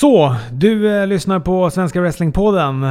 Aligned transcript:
Så, 0.00 0.36
du 0.52 1.00
eh, 1.00 1.06
lyssnar 1.06 1.40
på 1.40 1.70
Svenska 1.70 2.00
Wrestlingpodden. 2.00 2.86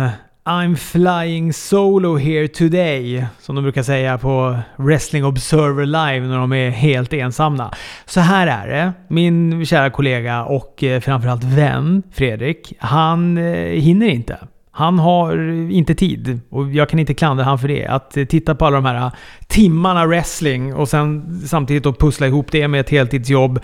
I'm 0.45 0.75
flying 0.75 1.53
solo 1.53 2.17
here 2.17 2.47
today, 2.47 3.25
som 3.39 3.55
de 3.55 3.63
brukar 3.63 3.83
säga 3.83 4.17
på 4.17 4.57
Wrestling 4.75 5.25
Observer 5.25 5.85
Live 5.85 6.27
när 6.27 6.37
de 6.37 6.53
är 6.53 6.69
helt 6.69 7.13
ensamma. 7.13 7.73
Så 8.05 8.19
här 8.19 8.47
är 8.47 8.67
det. 8.67 8.93
Min 9.07 9.65
kära 9.65 9.89
kollega 9.89 10.43
och 10.43 10.83
eh, 10.83 10.99
framförallt 10.99 11.43
vän 11.43 12.03
Fredrik, 12.11 12.73
han 12.79 13.37
eh, 13.37 13.81
hinner 13.81 14.07
inte. 14.07 14.37
Han 14.71 14.99
har 14.99 15.49
eh, 15.49 15.77
inte 15.77 15.95
tid 15.95 16.39
och 16.49 16.71
jag 16.71 16.89
kan 16.89 16.99
inte 16.99 17.13
klandra 17.13 17.43
han 17.43 17.59
för 17.59 17.67
det. 17.67 17.85
Att 17.85 18.17
eh, 18.17 18.25
titta 18.25 18.55
på 18.55 18.65
alla 18.65 18.75
de 18.75 18.85
här 18.85 19.05
eh, 19.05 19.11
timmarna 19.47 20.05
wrestling 20.05 20.73
och 20.73 20.89
sen 20.89 21.39
samtidigt 21.47 21.83
då 21.83 21.93
pussla 21.93 22.27
ihop 22.27 22.51
det 22.51 22.67
med 22.67 22.79
ett 22.79 22.89
heltidsjobb 22.89 23.59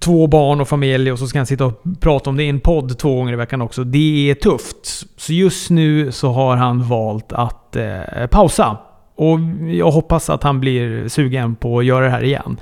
två 0.00 0.26
barn 0.26 0.60
och 0.60 0.68
familj 0.68 1.12
och 1.12 1.18
så 1.18 1.26
ska 1.26 1.38
han 1.38 1.46
sitta 1.46 1.66
och 1.66 1.82
prata 2.00 2.30
om 2.30 2.36
det 2.36 2.44
i 2.44 2.48
en 2.48 2.60
podd 2.60 2.98
två 2.98 3.14
gånger 3.14 3.32
i 3.32 3.36
veckan 3.36 3.62
också. 3.62 3.84
Det 3.84 4.30
är 4.30 4.34
tufft. 4.34 5.06
Så 5.16 5.32
just 5.32 5.70
nu 5.70 6.12
så 6.12 6.32
har 6.32 6.56
han 6.56 6.88
valt 6.88 7.32
att 7.32 7.76
eh, 7.76 8.26
pausa. 8.30 8.76
Och 9.16 9.38
jag 9.68 9.90
hoppas 9.90 10.30
att 10.30 10.42
han 10.42 10.60
blir 10.60 11.08
sugen 11.08 11.56
på 11.56 11.78
att 11.78 11.84
göra 11.84 12.04
det 12.04 12.10
här 12.10 12.24
igen. 12.24 12.60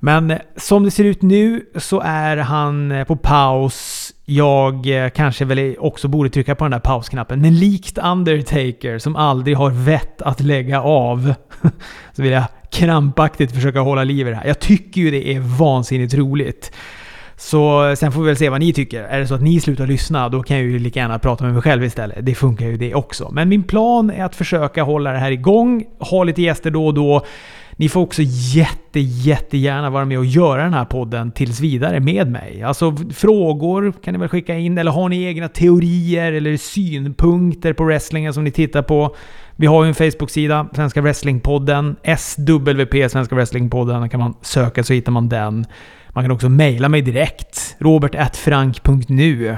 Men 0.00 0.30
eh, 0.30 0.38
som 0.56 0.84
det 0.84 0.90
ser 0.90 1.04
ut 1.04 1.22
nu 1.22 1.64
så 1.74 2.00
är 2.00 2.36
han 2.36 2.92
eh, 2.92 3.04
på 3.04 3.16
paus. 3.16 4.10
Jag 4.24 5.04
eh, 5.04 5.10
kanske 5.10 5.44
väl 5.44 5.76
också 5.78 6.08
borde 6.08 6.30
trycka 6.30 6.54
på 6.54 6.64
den 6.64 6.70
där 6.70 6.78
pausknappen. 6.78 7.40
Men 7.40 7.54
likt 7.54 7.98
Undertaker 7.98 8.98
som 8.98 9.16
aldrig 9.16 9.56
har 9.56 9.70
vett 9.70 10.22
att 10.22 10.40
lägga 10.40 10.82
av 10.82 11.34
så 12.12 12.22
vill 12.22 12.32
jag 12.32 12.44
krampaktigt 12.70 13.54
försöka 13.54 13.80
hålla 13.80 14.04
liv 14.04 14.26
i 14.26 14.30
det 14.30 14.36
här. 14.36 14.46
Jag 14.46 14.58
tycker 14.58 15.00
ju 15.00 15.10
det 15.10 15.34
är 15.34 15.40
vansinnigt 15.40 16.14
roligt. 16.14 16.72
Så 17.36 17.94
sen 17.96 18.12
får 18.12 18.20
vi 18.20 18.26
väl 18.26 18.36
se 18.36 18.48
vad 18.48 18.60
ni 18.60 18.72
tycker. 18.72 19.02
Är 19.02 19.20
det 19.20 19.26
så 19.26 19.34
att 19.34 19.42
ni 19.42 19.60
slutar 19.60 19.86
lyssna, 19.86 20.28
då 20.28 20.42
kan 20.42 20.56
jag 20.56 20.66
ju 20.66 20.78
lika 20.78 21.00
gärna 21.00 21.18
prata 21.18 21.44
med 21.44 21.52
mig 21.52 21.62
själv 21.62 21.84
istället. 21.84 22.18
Det 22.20 22.34
funkar 22.34 22.66
ju 22.66 22.76
det 22.76 22.94
också. 22.94 23.28
Men 23.32 23.48
min 23.48 23.62
plan 23.62 24.10
är 24.10 24.24
att 24.24 24.34
försöka 24.34 24.82
hålla 24.82 25.12
det 25.12 25.18
här 25.18 25.30
igång, 25.30 25.84
ha 25.98 26.24
lite 26.24 26.42
gäster 26.42 26.70
då 26.70 26.86
och 26.86 26.94
då. 26.94 27.24
Ni 27.80 27.88
får 27.88 28.00
också 28.00 28.22
jätte, 28.54 29.00
jättegärna 29.00 29.90
vara 29.90 30.04
med 30.04 30.18
och 30.18 30.24
göra 30.24 30.62
den 30.62 30.74
här 30.74 30.84
podden 30.84 31.32
tills 31.32 31.60
vidare 31.60 32.00
med 32.00 32.30
mig. 32.30 32.62
Alltså 32.62 32.96
frågor 33.14 33.92
kan 34.04 34.14
ni 34.14 34.20
väl 34.20 34.28
skicka 34.28 34.54
in, 34.54 34.78
eller 34.78 34.90
har 34.90 35.08
ni 35.08 35.24
egna 35.24 35.48
teorier 35.48 36.32
eller 36.32 36.56
synpunkter 36.56 37.72
på 37.72 37.84
wrestlingen 37.84 38.32
som 38.32 38.44
ni 38.44 38.50
tittar 38.50 38.82
på? 38.82 39.16
Vi 39.56 39.66
har 39.66 39.84
ju 39.84 39.88
en 39.88 39.94
Facebook-sida, 39.94 40.68
Svenska 40.74 41.00
Wrestlingpodden. 41.00 41.96
SWP, 42.18 43.10
Svenska 43.10 43.34
Wrestlingpodden. 43.34 44.00
Där 44.00 44.08
kan 44.08 44.20
man 44.20 44.34
söka 44.42 44.84
så 44.84 44.92
hittar 44.92 45.12
man 45.12 45.28
den. 45.28 45.66
Man 46.08 46.24
kan 46.24 46.30
också 46.30 46.48
mejla 46.48 46.88
mig 46.88 47.02
direkt. 47.02 47.76
Robert.frank.nu 47.78 49.56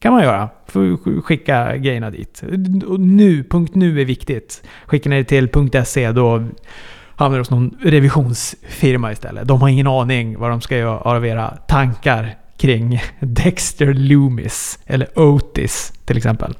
kan 0.00 0.12
man 0.12 0.22
göra. 0.22 0.48
Får 0.66 1.20
skicka 1.22 1.76
grejerna 1.76 2.10
dit. 2.10 2.42
Nu, 2.98 3.44
punkt 3.44 3.74
.nu 3.74 4.00
är 4.00 4.04
viktigt. 4.04 4.62
Skickar 4.86 5.10
ni 5.10 5.16
det 5.16 5.24
till 5.24 5.84
.se 5.84 6.12
då 6.12 6.44
hamnar 7.22 7.38
hos 7.38 7.50
någon 7.50 7.78
revisionsfirma 7.82 9.12
istället. 9.12 9.48
De 9.48 9.60
har 9.60 9.68
ingen 9.68 9.86
aning 9.86 10.38
vad 10.38 10.50
de 10.50 10.60
ska 10.60 10.76
göra 10.76 10.98
av 10.98 11.26
era 11.26 11.48
tankar 11.48 12.34
kring 12.56 13.02
Dexter 13.20 13.94
Loomis 13.94 14.78
eller 14.86 15.18
Otis 15.18 15.92
till 16.04 16.16
exempel. 16.16 16.54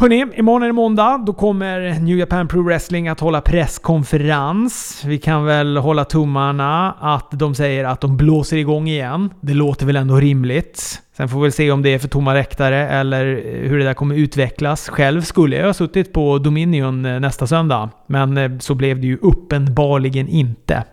Hörni, 0.00 0.26
imorgon 0.34 0.62
är 0.62 0.66
det 0.66 0.72
måndag. 0.72 1.22
Då 1.26 1.32
kommer 1.32 2.00
New 2.00 2.18
Japan 2.18 2.48
Pro 2.48 2.62
Wrestling 2.62 3.08
att 3.08 3.20
hålla 3.20 3.40
presskonferens. 3.40 5.02
Vi 5.06 5.18
kan 5.18 5.44
väl 5.44 5.76
hålla 5.76 6.04
tummarna 6.04 6.92
att 7.00 7.30
de 7.30 7.54
säger 7.54 7.84
att 7.84 8.00
de 8.00 8.16
blåser 8.16 8.56
igång 8.56 8.88
igen. 8.88 9.30
Det 9.40 9.54
låter 9.54 9.86
väl 9.86 9.96
ändå 9.96 10.16
rimligt. 10.16 11.02
Sen 11.16 11.28
får 11.28 11.38
vi 11.38 11.42
väl 11.42 11.52
se 11.52 11.70
om 11.70 11.82
det 11.82 11.94
är 11.94 11.98
för 11.98 12.08
tomma 12.08 12.34
räktare 12.34 12.88
eller 12.88 13.24
hur 13.68 13.78
det 13.78 13.84
där 13.84 13.94
kommer 13.94 14.14
utvecklas. 14.14 14.88
Själv 14.88 15.22
skulle 15.22 15.56
jag 15.56 15.66
ha 15.66 15.74
suttit 15.74 16.12
på 16.12 16.38
Dominion 16.38 17.04
eh, 17.04 17.20
nästa 17.20 17.46
söndag, 17.46 17.90
men 18.06 18.36
eh, 18.36 18.58
så 18.58 18.74
blev 18.74 19.00
det 19.00 19.06
ju 19.06 19.18
uppenbarligen 19.22 20.28
inte. 20.28 20.84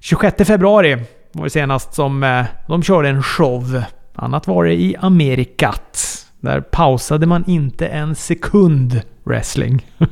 26 0.00 0.46
februari 0.46 0.98
var 1.32 1.44
det 1.44 1.50
senast 1.50 1.94
som 1.94 2.22
eh, 2.22 2.44
de 2.68 2.82
körde 2.82 3.08
en 3.08 3.22
show. 3.22 3.82
Annat 4.14 4.46
var 4.46 4.64
det 4.64 4.74
i 4.74 4.96
Amerikat. 5.00 6.17
Där 6.40 6.60
pausade 6.60 7.26
man 7.26 7.44
inte 7.46 7.86
en 7.86 8.14
sekund 8.14 9.00
wrestling. 9.24 9.86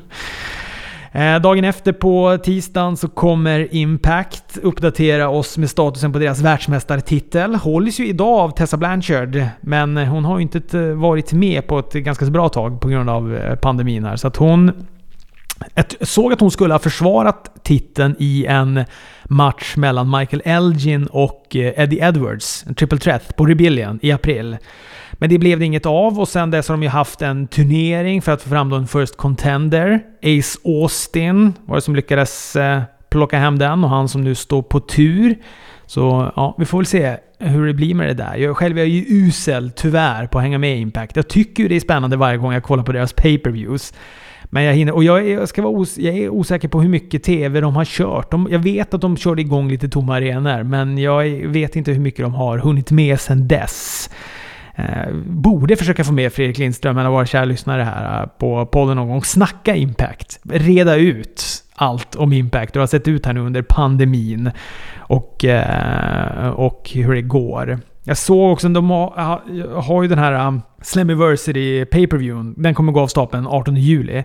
Eh, 1.13 1.41
dagen 1.41 1.65
efter 1.65 1.93
på 1.93 2.39
tisdagen 2.43 2.97
så 2.97 3.09
kommer 3.09 3.75
Impact 3.75 4.59
uppdatera 4.63 5.29
oss 5.29 5.59
med 5.59 5.71
statusen 5.71 6.13
på 6.13 6.19
deras 6.19 6.41
världsmästartitel. 6.41 7.55
Hålls 7.55 8.01
ju 8.01 8.07
idag 8.07 8.39
av 8.39 8.51
Tessa 8.51 8.77
Blanchard, 8.77 9.45
men 9.61 9.97
hon 9.97 10.25
har 10.25 10.39
ju 10.39 10.43
inte 10.43 10.95
varit 10.95 11.33
med 11.33 11.67
på 11.67 11.79
ett 11.79 11.93
ganska 11.93 12.25
så 12.25 12.31
bra 12.31 12.49
tag 12.49 12.81
på 12.81 12.89
grund 12.89 13.11
av 13.11 13.37
eh, 13.37 13.55
pandemin 13.55 14.05
här. 14.05 14.17
Så 14.17 14.29
att 14.29 14.37
hon... 14.37 14.73
Jag 15.75 16.09
såg 16.09 16.33
att 16.33 16.41
hon 16.41 16.51
skulle 16.51 16.75
ha 16.75 16.79
försvarat 16.79 17.51
titeln 17.63 18.17
i 18.19 18.47
en 18.47 18.85
match 19.29 19.77
mellan 19.77 20.11
Michael 20.11 20.43
Elgin 20.45 21.07
och 21.07 21.57
eh, 21.57 21.83
Eddie 21.83 22.01
Edwards, 22.01 22.65
en 22.67 22.75
triple 22.75 22.99
threat, 22.99 23.37
på 23.37 23.47
Rebellion 23.47 23.99
i 24.03 24.13
april. 24.13 24.57
Men 25.13 25.31
det 25.31 25.39
blev 25.39 25.59
det 25.59 25.65
inget 25.65 25.87
av 25.87 26.21
och 26.21 26.29
sen 26.29 26.51
dess 26.51 26.69
har 26.69 26.77
de 26.77 26.83
ju 26.83 26.89
haft 26.89 27.23
en 27.23 27.47
turnering 27.47 28.23
för 28.23 28.33
att 28.33 28.43
få 28.43 28.49
fram 28.49 28.73
en 28.73 28.87
First 28.87 29.17
Contender. 29.17 30.01
Ace 30.23 30.59
Austin 30.65 31.53
var 31.65 31.75
det 31.75 31.83
som 31.83 31.97
lyckades 31.97 32.57
eh, 32.57 32.83
plocka 33.11 33.39
hem 33.39 33.59
den 33.59 33.85
och 33.85 33.91
han 33.91 34.09
som 34.09 34.25
nu 34.25 34.35
står 34.35 34.63
på 34.63 34.81
tur. 34.81 35.37
Så 35.87 36.33
ja, 36.37 36.55
vi 36.59 36.65
får 36.65 36.79
väl 36.79 36.87
se 36.87 37.17
hur 37.39 37.67
det 37.67 37.75
blir 37.75 37.95
med 37.95 38.09
det 38.09 38.15
där. 38.15 38.37
Jag 38.37 38.57
själv 38.57 38.79
är 38.79 38.85
ju 38.85 39.05
usel, 39.09 39.71
tyvärr, 39.71 40.27
på 40.27 40.39
att 40.39 40.45
hänga 40.45 40.59
med 40.59 40.77
i 40.77 40.81
Impact. 40.81 41.17
Jag 41.17 41.29
tycker 41.29 41.63
ju 41.63 41.69
det 41.69 41.77
är 41.77 41.81
spännande 41.81 42.17
varje 42.17 42.39
gång 42.39 42.53
jag 42.53 42.63
kollar 42.63 42.85
på 42.85 42.93
deras 42.93 43.13
pay-per-views. 43.13 43.95
Men 44.51 44.63
jag 44.63 44.75
hinner, 44.75 44.93
och 44.93 45.05
jag 45.05 45.19
är, 45.19 45.35
jag 45.35 45.49
ska 45.49 45.63
vara 45.63 45.73
os, 45.73 45.99
jag 45.99 46.15
är 46.15 46.29
osäker 46.29 46.69
på 46.69 46.81
hur 46.81 46.89
mycket 46.89 47.23
TV 47.23 47.61
de 47.61 47.77
har 47.77 47.85
kört. 47.85 48.31
De, 48.31 48.49
jag 48.51 48.59
vet 48.59 48.95
att 48.95 49.01
de 49.01 49.17
körde 49.17 49.43
igång 49.43 49.69
lite 49.69 49.89
tomma 49.89 50.17
arenor, 50.17 50.63
men 50.63 50.99
jag 50.99 51.25
vet 51.47 51.77
inte 51.77 51.93
hur 51.93 52.01
mycket 52.01 52.25
de 52.25 52.35
har 52.35 52.59
hunnit 52.59 52.91
med 52.91 53.21
sedan 53.21 53.49
dess. 53.49 54.11
Eh, 54.75 55.13
borde 55.27 55.77
försöka 55.77 56.05
få 56.05 56.13
med 56.13 56.33
Fredrik 56.33 56.59
Lindström, 56.59 56.99
en 56.99 57.07
av 57.07 57.13
våra 57.13 57.27
kära 57.27 57.45
lyssnare 57.45 57.83
här 57.83 58.23
eh, 58.23 58.29
på 58.29 58.67
podden 58.67 58.97
någon 58.97 59.09
gång. 59.09 59.25
Snacka 59.25 59.77
Impact. 59.77 60.41
Reda 60.51 60.97
ut 60.97 61.45
allt 61.75 62.17
om 62.17 62.33
Impact. 62.33 62.75
Det 62.75 62.81
har 62.81 62.87
sett 62.87 63.09
ut 63.09 63.27
här 63.27 63.33
nu 63.33 63.41
under 63.41 63.63
pandemin. 63.63 64.51
Och, 64.99 65.45
eh, 65.45 66.49
och 66.49 66.91
hur 66.95 67.15
det 67.15 67.23
går. 67.23 67.81
Jag 68.09 68.19
såg 68.19 68.53
också, 68.53 68.69
de 68.69 68.91
har, 68.91 69.81
har 69.81 70.03
ju 70.03 70.09
den 70.09 70.19
här 70.19 70.47
um, 70.47 70.63
Slammiversary 70.83 71.85
pay 71.85 72.07
per 72.07 72.17
view 72.17 72.55
Den 72.57 72.75
kommer 72.75 72.93
gå 72.93 73.01
av 73.01 73.07
stapeln 73.07 73.47
18 73.47 73.77
juli. 73.77 74.25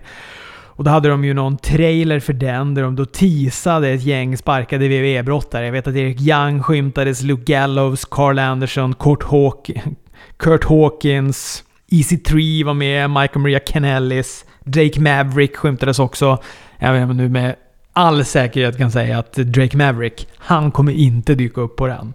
Och 0.74 0.84
då 0.84 0.90
hade 0.90 1.08
de 1.08 1.24
ju 1.24 1.34
någon 1.34 1.56
trailer 1.56 2.20
för 2.20 2.32
den 2.32 2.74
där 2.74 2.82
de 2.82 2.96
då 2.96 3.04
teasade 3.04 3.88
ett 3.88 4.02
gäng 4.02 4.36
sparkade 4.36 4.84
WWE-brottare. 4.84 5.64
Jag 5.64 5.72
vet 5.72 5.86
att 5.86 5.94
Erik 5.94 6.20
Young 6.20 6.62
skymtades, 6.62 7.22
Luke 7.22 7.42
Gallows, 7.52 8.04
Carl 8.04 8.38
Anderson, 8.38 8.94
Kurt, 8.94 9.22
Hawk, 9.22 9.70
Kurt 10.36 10.64
Hawkins, 10.64 11.64
EC3 11.90 12.64
var 12.64 12.74
med, 12.74 13.10
Michael 13.10 13.38
Maria 13.38 13.60
Kennellis, 13.66 14.44
Drake 14.64 15.00
Maverick 15.00 15.56
skymtades 15.56 15.98
också. 15.98 16.38
Jag 16.78 16.92
vet 16.92 17.16
nu 17.16 17.28
med 17.28 17.54
all 17.92 18.24
säkerhet 18.24 18.78
kan 18.78 18.90
säga 18.90 19.18
att 19.18 19.32
Drake 19.32 19.76
Maverick, 19.76 20.28
han 20.36 20.70
kommer 20.70 20.92
inte 20.92 21.34
dyka 21.34 21.60
upp 21.60 21.76
på 21.76 21.86
den. 21.86 22.14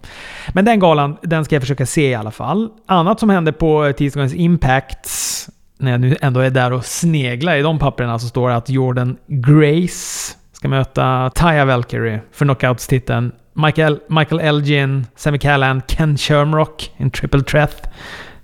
Men 0.53 0.65
den 0.65 0.79
galan, 0.79 1.17
den 1.21 1.45
ska 1.45 1.55
jag 1.55 1.63
försöka 1.63 1.85
se 1.85 2.09
i 2.09 2.15
alla 2.15 2.31
fall. 2.31 2.69
Annat 2.85 3.19
som 3.19 3.29
hände 3.29 3.51
på 3.51 3.93
tisdagens 3.97 4.33
Impacts, 4.33 5.49
när 5.77 5.91
jag 5.91 6.01
nu 6.01 6.17
ändå 6.21 6.39
är 6.39 6.49
där 6.49 6.73
och 6.73 6.85
sneglar 6.85 7.55
i 7.55 7.61
de 7.61 7.79
papperna, 7.79 8.19
så 8.19 8.27
står 8.27 8.49
det 8.49 8.55
att 8.55 8.69
Jordan 8.69 9.17
Grace 9.27 10.35
ska 10.51 10.67
möta 10.67 11.31
Taya 11.35 11.65
Valkyrie 11.65 12.21
för 12.31 12.45
knockouts-titeln. 12.45 13.31
Michael, 13.53 13.99
Michael 14.09 14.41
Elgin, 14.41 15.05
Sammy 15.15 15.38
Callan, 15.38 15.81
Ken 15.88 16.17
Shamrock, 16.17 16.91
en 16.97 17.11
triple 17.11 17.41
threat. 17.41 17.94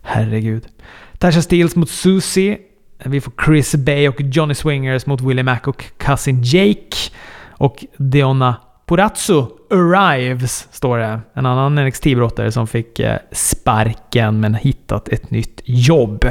Herregud. 0.02 0.64
Tasha 1.18 1.42
Steels 1.42 1.76
mot 1.76 1.90
Susie. 1.90 2.58
Vi 3.06 3.22
får 3.22 3.34
Chris 3.46 3.76
Bay 3.76 4.08
och 4.08 4.22
Johnny 4.22 4.54
Swingers 4.54 5.06
mot 5.06 5.22
Willie 5.22 5.44
Mack 5.44 5.68
och 5.68 5.86
Cousin 5.98 6.42
Jake. 6.44 6.98
Och 7.58 7.86
Deonna 7.98 8.56
Porazzo 8.86 9.48
arrives, 9.70 10.68
står 10.72 10.98
det. 10.98 11.20
En 11.34 11.46
annan 11.46 11.80
NXT-brottare 11.80 12.52
som 12.52 12.68
fick 12.68 13.00
eh, 13.00 13.18
sparken 13.32 14.40
men 14.40 14.56
hittat 14.56 15.08
ett 15.08 15.32
nytt 15.32 15.62
jobb. 15.66 16.26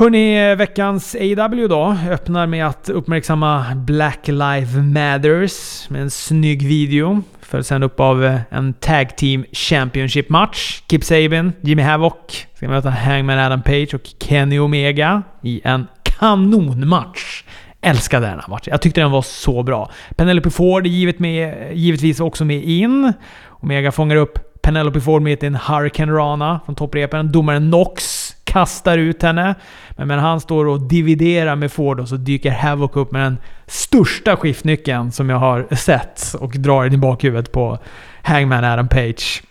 Hörni, 0.00 0.54
veckans 0.54 1.14
AW 1.14 1.68
då 1.68 1.96
öppnar 2.10 2.46
med 2.46 2.66
att 2.66 2.88
uppmärksamma 2.88 3.64
Black 3.74 4.28
Lives 4.28 4.74
Matters 4.74 5.90
med 5.90 6.02
en 6.02 6.10
snygg 6.10 6.66
video. 6.66 7.22
Följs 7.50 7.66
sen 7.66 7.82
upp 7.82 8.00
av 8.00 8.24
eh, 8.24 8.40
en 8.50 8.72
Tag 8.72 9.16
Team 9.16 9.44
Championship-match. 9.52 10.82
Kip 10.90 11.04
Sabin, 11.04 11.52
Jimmy 11.60 11.82
Havoc 11.82 12.12
ska 12.54 12.68
möta 12.68 12.90
Hangman 12.90 13.38
Adam 13.38 13.62
Page 13.62 13.94
och 13.94 14.00
Kenny 14.20 14.58
Omega 14.58 15.22
i 15.42 15.60
en 15.64 15.86
kanonmatch. 16.02 17.44
Älskade 17.80 18.26
den 18.26 18.38
här 18.40 18.48
matchen. 18.48 18.70
Jag 18.70 18.82
tyckte 18.82 19.00
den 19.00 19.10
var 19.10 19.22
så 19.22 19.62
bra. 19.62 19.90
Penelope 20.16 20.50
Ford 20.50 20.86
är 20.86 20.90
givet 20.90 21.18
med, 21.18 21.76
givetvis 21.76 22.20
också 22.20 22.44
med 22.44 22.64
in. 22.64 23.12
Omega 23.48 23.92
fångar 23.92 24.16
upp 24.16 24.62
Penelope 24.62 25.00
Ford 25.00 25.22
mitt 25.22 25.42
i 25.42 25.46
en 25.46 25.54
Hurricane 25.54 26.12
Rana 26.12 26.60
från 26.64 26.74
topprepen. 26.74 27.32
Domaren 27.32 27.70
Knox 27.70 28.19
kastar 28.50 28.98
ut 28.98 29.22
henne. 29.22 29.54
Men 29.90 30.08
medan 30.08 30.24
han 30.24 30.40
står 30.40 30.66
och 30.66 30.80
dividerar 30.80 31.56
med 31.56 31.72
Ford 31.72 32.00
och 32.00 32.08
så 32.08 32.16
dyker 32.16 32.50
Havoc 32.50 32.90
upp 32.94 33.12
med 33.12 33.22
den 33.22 33.38
största 33.66 34.36
skiftnyckeln 34.36 35.12
som 35.12 35.30
jag 35.30 35.36
har 35.36 35.74
sett 35.74 36.34
och 36.40 36.52
drar 36.52 36.84
den 36.84 36.92
i 36.92 36.96
bakhuvudet 36.96 37.52
på 37.52 37.78
Hangman 38.22 38.64
Adam 38.64 38.88
Page. 38.88 39.42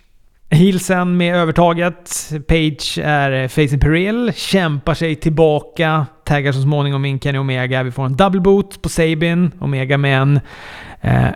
Heelsen 0.51 1.17
med 1.17 1.35
övertaget. 1.35 2.29
Page 2.47 2.97
är 3.03 3.47
facing 3.47 3.79
Peril, 3.79 4.31
kämpar 4.35 4.93
sig 4.93 5.15
tillbaka, 5.15 6.05
taggar 6.25 6.51
så 6.51 6.61
småningom 6.61 7.05
in 7.05 7.19
Kenny 7.19 7.37
Omega. 7.37 7.83
Vi 7.83 7.91
får 7.91 8.05
en 8.05 8.15
double 8.15 8.41
boot 8.41 8.81
på 8.81 8.89
Sabin. 8.89 9.51
Omega 9.59 9.97
med 9.97 10.21
en 10.21 10.39
eh, 11.01 11.27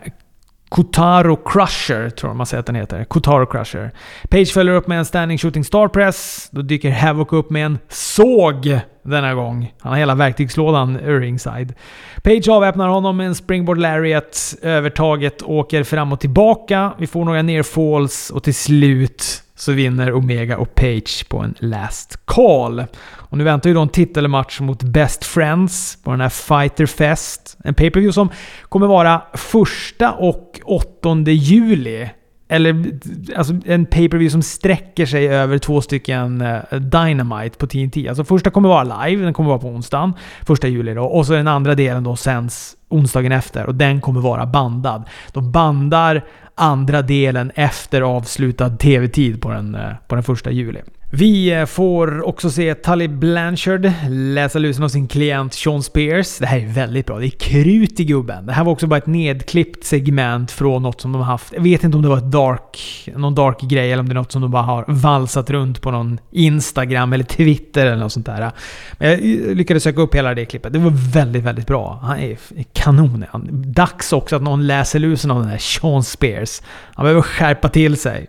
Kotaro 0.68 1.36
Crusher, 1.36 2.10
tror 2.10 2.30
jag 2.30 2.36
man 2.36 2.46
säger 2.46 2.60
att 2.60 2.66
den 2.66 2.74
heter. 2.74 3.04
Kotaro 3.04 3.46
Crusher. 3.46 3.90
Page 4.28 4.52
följer 4.52 4.74
upp 4.74 4.86
med 4.86 4.98
en 4.98 5.04
standing 5.04 5.38
shooting 5.38 5.64
star 5.64 5.88
press. 5.88 6.48
Då 6.50 6.62
dyker 6.62 6.90
Havoc 6.90 7.28
upp 7.30 7.50
med 7.50 7.66
en 7.66 7.78
såg 7.88 8.80
denna 9.02 9.34
gång. 9.34 9.72
Han 9.80 9.92
har 9.92 9.98
hela 9.98 10.14
verktygslådan 10.14 10.98
ringside. 10.98 11.74
Page 12.22 12.48
avväpnar 12.48 12.88
honom 12.88 13.16
med 13.16 13.26
en 13.26 13.34
springboard 13.34 13.78
lariat. 13.78 14.54
Övertaget 14.62 15.42
åker 15.42 15.82
fram 15.82 16.12
och 16.12 16.20
tillbaka. 16.20 16.92
Vi 16.98 17.06
får 17.06 17.24
några 17.24 17.42
nearfalls 17.42 18.30
och 18.30 18.42
till 18.42 18.54
slut 18.54 19.43
så 19.54 19.72
vinner 19.72 20.12
Omega 20.12 20.58
och 20.58 20.74
Page 20.74 21.28
på 21.28 21.38
en 21.38 21.54
last 21.58 22.18
call. 22.24 22.84
Och 23.12 23.38
nu 23.38 23.44
väntar 23.44 23.70
ju 23.70 23.74
då 23.74 23.80
en 23.80 23.88
titelmatch 23.88 24.60
mot 24.60 24.82
Best 24.82 25.24
Friends 25.24 25.98
på 26.02 26.10
den 26.10 26.20
här 26.20 26.28
Fighter 26.28 26.86
Fest. 26.86 27.56
En 27.64 27.74
pay-per-view 27.74 28.12
som 28.12 28.30
kommer 28.68 28.86
vara 28.86 29.22
första 29.34 30.12
och 30.12 30.60
8 30.64 31.30
juli. 31.30 32.08
Eller 32.54 32.98
alltså 33.36 33.54
en 33.64 33.86
pay-per-view 33.86 34.30
som 34.30 34.42
sträcker 34.42 35.06
sig 35.06 35.28
över 35.28 35.58
två 35.58 35.80
stycken 35.80 36.40
eh, 36.40 36.62
Dynamite 36.70 37.58
på 37.58 37.66
TNT. 37.66 38.08
Alltså 38.08 38.24
första 38.24 38.50
kommer 38.50 38.68
vara 38.68 39.06
live, 39.06 39.24
den 39.24 39.34
kommer 39.34 39.48
vara 39.48 39.58
på 39.58 39.68
onsdagen, 39.68 40.12
första 40.46 40.68
juli 40.68 40.94
då. 40.94 41.04
Och 41.04 41.26
så 41.26 41.32
den 41.32 41.48
andra 41.48 41.74
delen 41.74 42.04
då 42.04 42.16
sänds 42.16 42.76
onsdagen 42.88 43.32
efter 43.32 43.66
och 43.66 43.74
den 43.74 44.00
kommer 44.00 44.20
vara 44.20 44.46
bandad. 44.46 45.04
De 45.32 45.52
bandar 45.52 46.24
andra 46.54 47.02
delen 47.02 47.52
efter 47.54 48.02
avslutad 48.02 48.70
TV-tid 48.70 49.42
på 49.42 49.50
den, 49.50 49.74
eh, 49.74 49.90
på 50.08 50.14
den 50.14 50.24
första 50.24 50.50
juli. 50.50 50.80
Vi 51.16 51.52
eh, 51.52 51.66
får 51.66 52.28
också 52.28 52.50
se 52.50 52.74
Tully 52.74 53.08
Blanchard 53.08 53.90
läsa 54.08 54.58
lusen 54.58 54.84
av 54.84 54.88
sin 54.88 55.08
klient 55.08 55.54
Sean 55.54 55.82
Spears. 55.82 56.38
Det 56.38 56.46
här 56.46 56.58
är 56.58 56.66
väldigt 56.66 57.06
bra. 57.06 57.18
Det 57.18 57.26
är 57.26 57.30
krut 57.30 58.00
i 58.00 58.04
gubben. 58.04 58.46
Det 58.46 58.52
här 58.52 58.64
var 58.64 58.72
också 58.72 58.86
bara 58.86 58.96
ett 58.96 59.06
nedklippt 59.06 59.84
segment 59.84 60.50
från 60.50 60.82
något 60.82 61.00
som 61.00 61.12
de 61.12 61.18
har 61.18 61.26
haft. 61.26 61.52
Jag 61.52 61.62
vet 61.62 61.84
inte 61.84 61.96
om 61.96 62.02
det 62.02 62.08
var 62.08 62.18
ett 62.18 62.30
dark, 62.30 63.08
någon 63.16 63.34
dark 63.34 63.60
grej 63.60 63.92
eller 63.92 64.00
om 64.00 64.08
det 64.08 64.12
är 64.12 64.14
något 64.14 64.32
som 64.32 64.42
de 64.42 64.50
bara 64.50 64.62
har 64.62 64.84
valsat 64.88 65.50
runt 65.50 65.80
på 65.80 65.90
någon 65.90 66.20
Instagram 66.30 67.12
eller 67.12 67.24
Twitter 67.24 67.86
eller 67.86 68.02
något 68.02 68.12
sånt 68.12 68.26
där. 68.26 68.50
Men 68.92 69.10
jag 69.10 69.18
eh, 69.18 69.54
lyckades 69.54 69.82
söka 69.82 70.00
upp 70.00 70.14
hela 70.14 70.34
det 70.34 70.44
klippet. 70.44 70.72
Det 70.72 70.78
var 70.78 71.12
väldigt, 71.12 71.42
väldigt 71.42 71.66
bra. 71.66 71.98
Han 72.02 72.18
är 72.18 72.36
kanon. 72.72 73.24
Dags 73.50 74.12
också 74.12 74.36
att 74.36 74.42
någon 74.42 74.66
läser 74.66 74.98
lusen 74.98 75.30
av 75.30 75.40
den 75.40 75.50
här 75.50 75.58
Sean 75.58 76.04
Spears. 76.04 76.62
Han 76.94 77.04
behöver 77.04 77.22
skärpa 77.22 77.68
till 77.68 77.96
sig. 77.96 78.26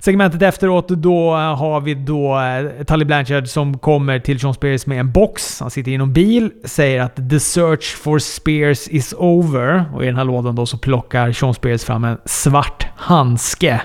Segmentet 0.00 0.42
efteråt, 0.42 0.88
då 0.88 1.34
har 1.34 1.80
vi 1.80 1.94
då 1.94 2.40
eh, 2.40 2.84
Tully 2.84 3.04
Blanchard 3.04 3.48
som 3.48 3.78
kommer 3.78 4.18
till 4.18 4.40
Sean 4.40 4.54
Spears 4.54 4.86
med 4.86 5.00
en 5.00 5.12
box. 5.12 5.60
Han 5.60 5.70
sitter 5.70 5.92
i 5.92 5.98
någon 5.98 6.12
bil, 6.12 6.50
säger 6.64 7.00
att 7.00 7.30
“The 7.30 7.40
search 7.40 7.96
for 7.96 8.18
Spears 8.18 8.88
is 8.88 9.14
over” 9.18 9.84
och 9.94 10.02
i 10.02 10.06
den 10.06 10.16
här 10.16 10.24
lådan 10.24 10.54
då 10.54 10.66
så 10.66 10.78
plockar 10.78 11.32
Sean 11.32 11.54
Spears 11.54 11.84
fram 11.84 12.04
en 12.04 12.18
svart 12.24 12.86
handske. 12.96 13.80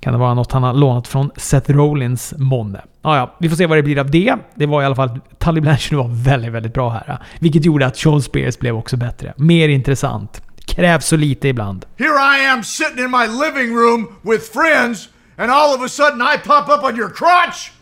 Kan 0.00 0.12
det 0.12 0.18
vara 0.18 0.34
något 0.34 0.52
han 0.52 0.62
har 0.62 0.74
lånat 0.74 1.08
från 1.08 1.30
Seth 1.36 1.70
Rollins 1.70 2.34
månne? 2.38 2.80
Ah, 3.02 3.16
ja, 3.16 3.34
vi 3.38 3.48
får 3.48 3.56
se 3.56 3.66
vad 3.66 3.78
det 3.78 3.82
blir 3.82 3.98
av 3.98 4.10
det. 4.10 4.34
Det 4.54 4.66
var 4.66 4.82
i 4.82 4.84
alla 4.84 4.94
fall... 4.94 5.20
Tully 5.38 5.60
Blanchard 5.60 5.98
var 5.98 6.08
väldigt, 6.24 6.52
väldigt 6.52 6.74
bra 6.74 6.90
här. 6.90 7.18
Vilket 7.38 7.64
gjorde 7.64 7.86
att 7.86 7.96
Sean 7.96 8.22
Spears 8.22 8.58
blev 8.58 8.76
också 8.76 8.96
bättre. 8.96 9.32
Mer 9.36 9.68
intressant. 9.68 10.42
Krävs 10.66 11.06
så 11.06 11.16
lite 11.16 11.48
ibland. 11.48 11.86
Here 11.98 12.18
I 12.18 12.38
am 12.38 12.62
sitting 12.62 13.04
in 13.04 13.10
my 13.10 13.26
living 13.26 13.74
room 13.74 14.16
with 14.22 14.52
friends 14.52 15.08
and 15.36 15.50
all 15.50 15.74
of 15.74 15.82
a 15.82 15.88
sudden 15.88 16.22
I 16.22 16.36
pop 16.36 16.68
up 16.68 16.84
on 16.84 16.96
your 16.96 17.10
crotch? 17.10 17.72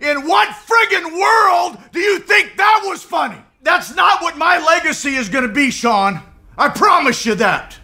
In 0.00 0.26
what 0.26 0.48
friggin' 0.48 1.12
world 1.12 1.78
do 1.92 2.00
you 2.00 2.18
think 2.18 2.56
that 2.56 2.82
was 2.84 3.02
funny? 3.02 3.40
That's 3.62 3.94
not 3.94 4.22
what 4.22 4.36
my 4.36 4.58
legacy 4.58 5.16
is 5.16 5.28
gonna 5.28 5.48
be, 5.52 5.70
Sean. 5.70 6.20
I 6.58 6.68
promise 6.68 7.26
you 7.26 7.34
that. 7.36 7.78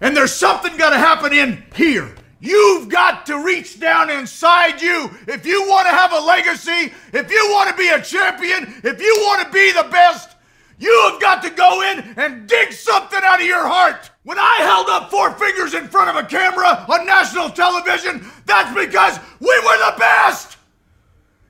And 0.00 0.16
there's 0.16 0.34
something 0.34 0.76
gonna 0.76 0.98
happen 0.98 1.32
in 1.32 1.64
here. 1.74 2.14
You've 2.40 2.88
got 2.88 3.26
to 3.26 3.42
reach 3.42 3.80
down 3.80 4.10
inside 4.10 4.82
you 4.82 5.10
if 5.26 5.46
you 5.46 5.66
want 5.68 5.86
to 5.86 5.92
have 5.92 6.12
a 6.12 6.20
legacy, 6.20 6.92
if 7.12 7.30
you 7.30 7.48
want 7.50 7.70
to 7.70 7.76
be 7.76 7.88
a 7.88 8.00
champion, 8.02 8.74
if 8.84 9.00
you 9.00 9.14
want 9.20 9.46
to 9.46 9.52
be 9.52 9.72
the 9.72 9.88
best. 9.90 10.35
You 10.78 11.08
have 11.10 11.20
got 11.20 11.42
to 11.42 11.50
go 11.50 11.82
in 11.90 12.14
and 12.16 12.46
dig 12.46 12.72
something 12.72 13.20
out 13.22 13.40
of 13.40 13.46
your 13.46 13.66
heart. 13.66 14.10
When 14.24 14.38
I 14.38 14.56
held 14.58 14.88
up 14.88 15.10
four 15.10 15.30
fingers 15.32 15.74
in 15.74 15.88
front 15.88 16.10
of 16.10 16.16
a 16.16 16.26
camera 16.26 16.84
on 16.88 17.06
national 17.06 17.50
television, 17.50 18.26
that's 18.44 18.74
because 18.74 19.18
we 19.40 19.46
were 19.46 19.78
the 19.78 19.94
best. 19.98 20.58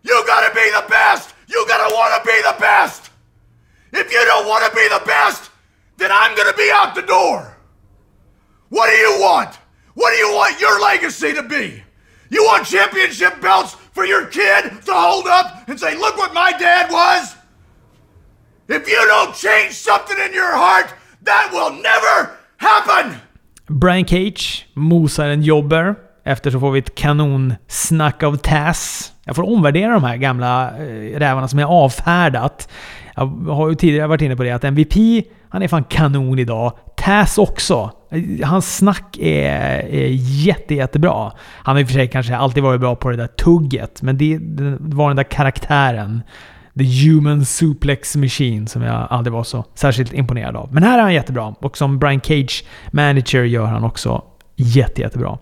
You 0.03 0.23
gotta 0.27 0.55
be 0.55 0.71
the 0.71 0.85
best. 0.89 1.35
You 1.49 1.65
gotta 1.67 1.93
wanna 1.95 2.23
be 2.25 2.41
the 2.43 2.57
best. 2.61 3.11
If 3.93 4.13
you 4.13 4.25
don't 4.25 4.49
wanna 4.49 4.71
be 4.75 4.87
the 4.89 5.03
best, 5.05 5.51
then 5.97 6.11
I'm 6.13 6.37
gonna 6.37 6.57
be 6.57 6.71
out 6.73 6.95
the 6.95 7.03
door. 7.03 7.57
What 8.69 8.91
do 8.91 8.97
you 8.97 9.21
want? 9.21 9.59
What 9.95 10.11
do 10.11 10.17
you 10.17 10.35
want 10.35 10.61
your 10.61 10.81
legacy 10.81 11.33
to 11.33 11.43
be? 11.43 11.83
You 12.31 12.45
want 12.45 12.67
championship 12.67 13.41
belts 13.41 13.75
for 13.93 14.05
your 14.05 14.27
kid 14.27 14.83
to 14.85 14.93
hold 14.93 15.27
up 15.27 15.69
and 15.69 15.79
say, 15.79 15.97
look 15.97 16.17
what 16.17 16.35
my 16.35 16.53
dad 16.53 16.91
was? 16.91 17.36
If 18.69 18.89
you 18.89 19.03
don't 19.07 19.35
change 19.35 19.73
something 19.73 20.17
in 20.27 20.35
your 20.35 20.57
heart, 20.57 20.89
that 21.25 21.51
will 21.53 21.71
never 21.71 22.31
happen! 22.57 23.15
Brian 23.69 24.05
Cage 24.05 24.67
mosar 24.75 25.29
en 25.29 25.43
jobber. 25.43 25.95
Efter 26.25 26.51
så 26.51 26.61
får 26.61 26.71
vi 26.71 26.79
ett 26.79 26.95
kanonsnack 26.95 28.23
av 28.23 28.37
Taz. 28.37 29.13
Jag 29.25 29.37
får 29.37 29.43
omvärdera 29.43 29.93
de 29.93 30.05
här 30.05 30.17
gamla 30.17 30.71
eh, 30.79 31.19
rävarna 31.19 31.49
som 31.49 31.59
jag 31.59 31.71
avfärdat. 31.71 32.69
Jag 33.17 33.27
har 33.27 33.69
ju 33.69 33.75
tidigare 33.75 34.07
varit 34.07 34.23
inne 34.23 34.37
på 34.37 34.43
det 34.43 34.51
att 34.51 34.65
MVP, 34.65 35.25
han 35.49 35.63
är 35.63 35.69
fan 35.69 35.85
kanon 35.85 36.39
idag. 36.39 36.73
Taz 36.97 37.39
också. 37.39 37.91
Eh, 38.11 38.49
hans 38.49 38.77
snack 38.77 39.19
är, 39.19 39.95
är 39.95 40.09
jätte, 40.13 40.75
jättebra. 40.75 41.33
Han 41.63 41.77
har 41.77 41.81
i 41.81 41.85
och 41.85 41.89
för 41.89 41.95
sig 41.95 42.09
kanske 42.09 42.37
alltid 42.37 42.63
varit 42.63 42.81
bra 42.81 42.97
på 42.97 43.11
det 43.11 43.17
där 43.17 43.27
tugget, 43.27 44.03
men 44.03 44.19
det, 44.19 44.39
det 44.39 44.77
var 44.79 45.09
den 45.09 45.17
där 45.17 45.25
karaktären 45.25 46.23
The 46.79 47.09
Human 47.09 47.45
Suplex 47.45 48.17
Machine 48.17 48.67
som 48.67 48.83
jag 48.83 49.07
aldrig 49.11 49.33
var 49.33 49.45
så 49.45 49.65
särskilt 49.75 50.13
imponerad 50.13 50.57
av. 50.57 50.75
Men 50.75 50.83
här 50.83 50.99
är 50.99 51.03
han 51.03 51.15
jättebra 51.15 51.55
och 51.59 51.77
som 51.77 51.99
Brian 51.99 52.21
Cage 52.21 52.65
manager 52.93 53.43
gör 53.43 53.67
han 53.67 53.85
också 53.85 54.23
Jätte, 54.59 55.01
jättebra. 55.01 55.39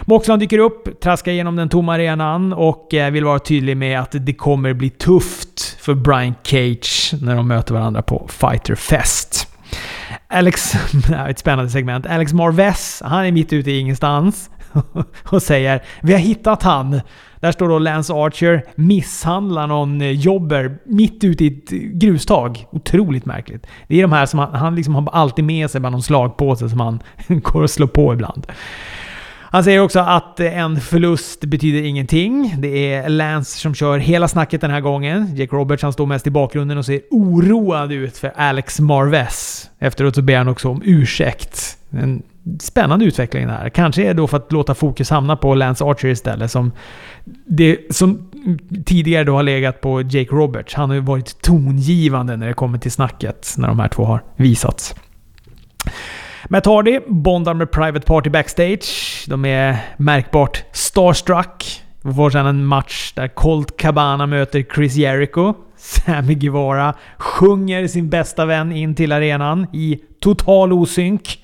Moxland 0.00 0.40
dyker 0.40 0.58
upp, 0.58 1.00
traskar 1.00 1.32
igenom 1.32 1.56
den 1.56 1.68
tomma 1.68 1.94
arenan 1.94 2.52
och 2.52 2.94
eh, 2.94 3.10
vill 3.10 3.24
vara 3.24 3.38
tydlig 3.38 3.76
med 3.76 4.00
att 4.00 4.14
det 4.20 4.34
kommer 4.34 4.74
bli 4.74 4.90
tufft 4.90 5.76
för 5.80 5.94
Brian 5.94 6.34
Cage 6.42 7.14
när 7.20 7.36
de 7.36 7.48
möter 7.48 7.74
varandra 7.74 8.02
på 8.02 8.28
Fighter 8.28 8.74
Fest. 8.74 9.48
Alex... 10.28 10.74
Ett 11.28 11.38
spännande 11.38 11.70
segment. 11.70 12.06
Alex 12.06 12.32
Marvez, 12.32 13.02
han 13.04 13.24
är 13.24 13.32
mitt 13.32 13.52
ute 13.52 13.70
i 13.70 13.78
ingenstans 13.78 14.50
och 15.24 15.42
säger 15.42 15.82
“Vi 16.02 16.12
har 16.12 16.20
hittat 16.20 16.62
han”. 16.62 17.00
Där 17.40 17.52
står 17.52 17.68
då 17.68 17.78
Lance 17.78 18.12
Archer, 18.12 18.64
misshandlar 18.74 19.66
någon 19.66 20.00
eh, 20.00 20.10
jobber 20.10 20.78
mitt 20.84 21.24
ute 21.24 21.44
i 21.44 21.46
ett 21.46 21.70
grustag. 21.70 22.66
Otroligt 22.70 23.26
märkligt. 23.26 23.66
Det 23.88 23.98
är 23.98 24.02
de 24.02 24.12
här 24.12 24.26
som 24.26 24.38
han, 24.38 24.54
han 24.54 24.74
liksom 24.74 24.94
har 24.94 25.08
alltid 25.12 25.44
med 25.44 25.70
sig 25.70 25.80
bara 25.80 25.90
någon 25.90 26.02
slagpåse 26.02 26.68
som 26.68 26.80
han 26.80 27.02
går 27.42 27.62
och 27.62 27.70
slår 27.70 27.86
på 27.86 28.12
ibland. 28.12 28.46
Han 29.54 29.64
säger 29.64 29.80
också 29.80 30.00
att 30.00 30.40
eh, 30.40 30.58
en 30.58 30.80
förlust 30.80 31.44
betyder 31.44 31.82
ingenting. 31.88 32.54
Det 32.58 32.92
är 32.92 33.08
Lance 33.08 33.58
som 33.58 33.74
kör 33.74 33.98
hela 33.98 34.28
snacket 34.28 34.60
den 34.60 34.70
här 34.70 34.80
gången. 34.80 35.36
Jake 35.36 35.56
Roberts 35.56 35.82
han 35.82 35.92
står 35.92 36.06
mest 36.06 36.26
i 36.26 36.30
bakgrunden 36.30 36.78
och 36.78 36.86
ser 36.86 37.00
oroad 37.10 37.92
ut 37.92 38.16
för 38.16 38.32
Alex 38.36 38.80
Marves. 38.80 39.70
Efteråt 39.78 40.14
så 40.14 40.22
ber 40.22 40.36
han 40.36 40.48
också 40.48 40.68
om 40.68 40.82
ursäkt. 40.84 41.78
En 41.96 42.22
spännande 42.60 43.04
utveckling 43.04 43.48
här. 43.48 43.68
Kanske 43.68 44.02
är 44.02 44.06
det 44.06 44.12
då 44.12 44.26
för 44.26 44.36
att 44.36 44.52
låta 44.52 44.74
fokus 44.74 45.10
hamna 45.10 45.36
på 45.36 45.54
Lance 45.54 45.84
Archer 45.84 46.08
istället. 46.08 46.50
Som, 46.50 46.72
det, 47.46 47.78
som 47.90 48.30
tidigare 48.86 49.24
då 49.24 49.34
har 49.34 49.42
legat 49.42 49.80
på 49.80 50.00
Jake 50.02 50.34
Roberts. 50.34 50.74
Han 50.74 50.90
har 50.90 50.94
ju 50.94 51.02
varit 51.02 51.42
tongivande 51.42 52.36
när 52.36 52.46
det 52.46 52.54
kommer 52.54 52.78
till 52.78 52.92
snacket 52.92 53.54
när 53.58 53.68
de 53.68 53.80
här 53.80 53.88
två 53.88 54.04
har 54.04 54.22
visats. 54.36 54.94
Matt 56.48 56.66
Hardy 56.66 57.00
bondar 57.06 57.54
med 57.54 57.70
Private 57.70 58.06
Party 58.06 58.30
backstage. 58.30 59.24
De 59.28 59.44
är 59.44 59.76
märkbart 59.96 60.64
starstruck. 60.72 61.82
Vi 62.02 62.14
får 62.14 62.30
sedan 62.30 62.46
en 62.46 62.66
match 62.66 63.12
där 63.16 63.28
Colt 63.28 63.76
Cabana 63.76 64.26
möter 64.26 64.64
Chris 64.74 64.94
Jericho. 64.94 65.54
Sammy 65.76 66.34
Guevara 66.34 66.94
sjunger 67.18 67.86
sin 67.86 68.08
bästa 68.08 68.46
vän 68.46 68.72
in 68.72 68.94
till 68.94 69.12
arenan 69.12 69.66
i 69.72 70.00
total 70.20 70.72
osynk 70.72 71.43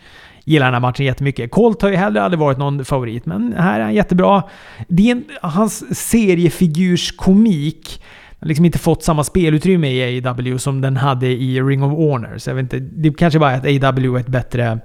gillar 0.51 0.67
den 0.67 0.75
här 0.75 0.81
matchen 0.81 1.07
jättemycket. 1.07 1.51
Colt 1.51 1.83
har 1.83 1.89
ju 1.89 1.97
heller 1.97 2.21
aldrig 2.21 2.39
varit 2.39 2.59
någon 2.59 2.85
favorit, 2.85 3.27
men 3.27 3.55
här 3.59 3.81
är 3.81 3.85
han 3.85 3.95
jättebra. 3.95 4.43
Det 4.89 5.11
är 5.11 5.13
en, 5.13 5.25
hans 5.43 5.99
seriefigurskomik 6.09 8.03
har 8.41 8.49
liksom 8.49 8.65
inte 8.65 8.79
fått 8.79 9.03
samma 9.03 9.25
spelutrymme 9.25 9.89
i 9.89 10.03
AEW 10.03 10.59
som 10.59 10.81
den 10.81 10.97
hade 10.97 11.27
i 11.27 11.61
Ring 11.61 11.83
of 11.83 11.93
Honor. 11.93 12.39
Så 12.39 12.51
jag 12.51 12.55
vet 12.55 12.63
inte, 12.63 12.79
det 12.79 13.13
kanske 13.13 13.39
bara 13.39 13.53
är 13.53 13.57
att 13.57 13.65
AEW 13.65 14.17
är 14.17 14.21
ett 14.21 14.27
bättre 14.27 14.79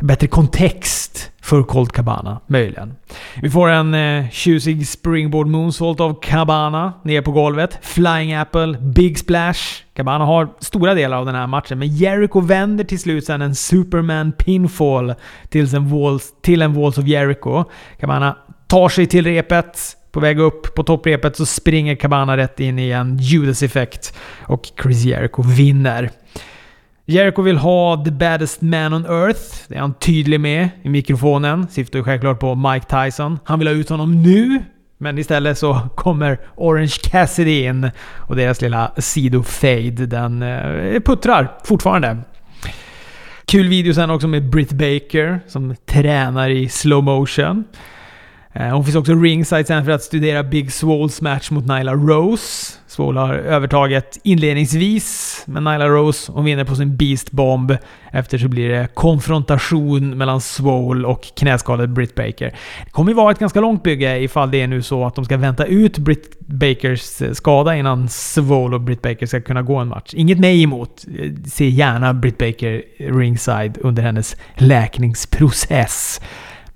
bättre 0.00 0.26
kontext 0.26 1.31
för 1.42 1.62
Colt 1.62 1.92
Cabana, 1.92 2.40
möjligen. 2.46 2.94
Vi 3.42 3.50
får 3.50 3.68
en 3.68 3.94
eh, 3.94 4.30
tjusig 4.30 4.88
springboard 4.88 5.46
moonsault 5.46 6.00
av 6.00 6.20
Cabana 6.20 6.92
ner 7.04 7.22
på 7.22 7.32
golvet. 7.32 7.78
Flying 7.82 8.34
Apple, 8.34 8.78
Big 8.80 9.18
Splash. 9.18 9.60
Cabana 9.94 10.24
har 10.24 10.48
stora 10.60 10.94
delar 10.94 11.16
av 11.16 11.26
den 11.26 11.34
här 11.34 11.46
matchen, 11.46 11.78
men 11.78 11.88
Jericho 11.88 12.40
vänder 12.40 12.84
till 12.84 12.98
slut 12.98 13.24
sen 13.24 13.42
en 13.42 13.54
Superman 13.54 14.32
pinfall 14.32 15.14
till 15.48 15.74
en 15.74 15.88
Walls, 15.88 16.32
till 16.42 16.62
en 16.62 16.74
Walls 16.74 16.98
of 16.98 17.06
Jericho. 17.06 17.64
Cabana 18.00 18.36
tar 18.66 18.88
sig 18.88 19.06
till 19.06 19.24
repet, 19.24 19.78
på 20.12 20.20
väg 20.20 20.38
upp 20.38 20.74
på 20.74 20.82
topprepet 20.82 21.36
så 21.36 21.46
springer 21.46 21.94
Cabana 21.94 22.36
rätt 22.36 22.60
in 22.60 22.78
i 22.78 22.90
en 22.90 23.18
Judas-effekt 23.18 24.14
och 24.40 24.62
Chris 24.82 25.04
Jericho 25.04 25.42
vinner. 25.42 26.10
Jericho 27.06 27.42
vill 27.42 27.56
ha 27.56 28.04
the 28.04 28.10
baddest 28.10 28.60
man 28.60 28.92
on 28.92 29.06
earth. 29.06 29.40
Det 29.68 29.74
är 29.74 29.80
han 29.80 29.94
tydlig 29.94 30.40
med 30.40 30.68
i 30.82 30.88
mikrofonen. 30.88 31.68
Syftar 31.68 31.98
ju 31.98 32.04
självklart 32.04 32.40
på 32.40 32.54
Mike 32.54 32.86
Tyson. 32.86 33.38
Han 33.44 33.58
vill 33.58 33.68
ha 33.68 33.74
ut 33.74 33.88
honom 33.88 34.22
nu. 34.22 34.62
Men 34.98 35.18
istället 35.18 35.58
så 35.58 35.80
kommer 35.94 36.38
Orange 36.56 36.94
Cassidy 37.02 37.64
in 37.64 37.90
och 38.16 38.36
deras 38.36 38.60
lilla 38.60 38.92
sido-fade 38.96 40.06
den 40.06 40.42
eh, 40.42 41.00
puttrar 41.00 41.58
fortfarande. 41.64 42.18
Kul 43.46 43.68
video 43.68 43.94
sen 43.94 44.10
också 44.10 44.28
med 44.28 44.50
Britt 44.50 44.72
Baker 44.72 45.40
som 45.46 45.76
tränar 45.86 46.50
i 46.50 46.68
slow 46.68 47.04
motion. 47.04 47.64
Eh, 48.54 48.68
hon 48.68 48.84
finns 48.84 48.96
också 48.96 49.14
ringside 49.14 49.66
sen 49.66 49.84
för 49.84 49.92
att 49.92 50.02
studera 50.02 50.42
Big 50.42 50.72
Swoles 50.72 51.20
match 51.20 51.50
mot 51.50 51.66
Nyla 51.66 51.94
Rose. 51.94 52.78
Swole 52.86 53.20
har 53.20 53.34
övertaget 53.34 54.18
inledningsvis, 54.22 55.42
men 55.46 55.64
Nyla 55.64 55.88
Rose 55.88 56.32
hon 56.32 56.44
vinner 56.44 56.64
på 56.64 56.76
sin 56.76 56.96
Beast 56.96 57.30
Bomb. 57.30 57.76
Efter 58.10 58.38
så 58.38 58.48
blir 58.48 58.68
det 58.68 58.88
konfrontation 58.94 60.18
mellan 60.18 60.40
Swole 60.40 61.08
och 61.08 61.22
knäskadade 61.36 61.88
Britt 61.88 62.14
Baker. 62.14 62.54
Det 62.84 62.90
kommer 62.90 63.10
ju 63.10 63.16
vara 63.16 63.30
ett 63.30 63.38
ganska 63.38 63.60
långt 63.60 63.82
bygge 63.82 64.18
ifall 64.18 64.50
det 64.50 64.60
är 64.60 64.66
nu 64.66 64.82
så 64.82 65.06
att 65.06 65.14
de 65.14 65.24
ska 65.24 65.36
vänta 65.36 65.64
ut 65.64 65.98
Britt 65.98 66.38
Bakers 66.40 67.22
eh, 67.22 67.32
skada 67.32 67.76
innan 67.76 68.08
Swole 68.08 68.74
och 68.74 68.80
Britt 68.80 69.02
Baker 69.02 69.26
ska 69.26 69.40
kunna 69.40 69.62
gå 69.62 69.76
en 69.76 69.88
match. 69.88 70.14
Inget 70.14 70.38
mig 70.38 70.62
emot. 70.62 71.04
Se 71.46 71.68
gärna 71.68 72.14
Britt 72.14 72.38
Baker 72.38 72.82
ringside 72.98 73.78
under 73.80 74.02
hennes 74.02 74.36
läkningsprocess. 74.56 76.20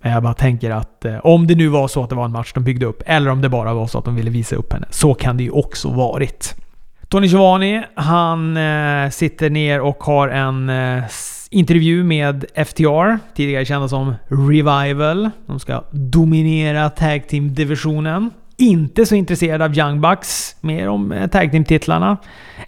Eh, 0.06 0.12
jag 0.12 0.22
bara 0.22 0.34
tänker 0.34 0.70
att 0.70 1.04
eh, 1.04 1.18
om 1.22 1.46
det 1.46 1.54
nu 1.54 1.68
var 1.68 1.88
så 1.88 2.02
att 2.02 2.10
det 2.10 2.16
var 2.16 2.25
en 2.25 2.32
match 2.32 2.52
de 2.52 2.64
byggde 2.64 2.86
upp, 2.86 3.02
eller 3.06 3.30
om 3.30 3.40
det 3.40 3.48
bara 3.48 3.75
var 3.75 3.86
så 3.86 3.98
att 3.98 4.04
de 4.04 4.14
ville 4.14 4.30
visa 4.30 4.56
upp 4.56 4.72
henne, 4.72 4.86
så 4.90 5.14
kan 5.14 5.36
det 5.36 5.42
ju 5.42 5.50
också 5.50 5.90
varit. 5.90 6.54
Tony 7.08 7.26
Giovanni, 7.26 7.82
han 7.94 8.56
eh, 8.56 9.10
sitter 9.10 9.50
ner 9.50 9.80
och 9.80 10.04
har 10.04 10.28
en 10.28 10.70
intervju 11.50 12.04
med 12.04 12.44
FTR, 12.66 13.18
tidigare 13.34 13.64
kända 13.64 13.88
som 13.88 14.14
Revival. 14.28 15.30
De 15.46 15.60
ska 15.60 15.84
dominera 15.90 16.90
Tag 16.90 17.28
Team-divisionen. 17.28 18.30
Inte 18.58 19.06
så 19.06 19.14
intresserad 19.14 19.62
av 19.62 19.78
Young 19.78 20.00
Bucks, 20.00 20.56
mer 20.60 20.88
om 20.88 21.12
eh, 21.12 21.26
Tag 21.26 21.50
Team-titlarna. 21.50 22.16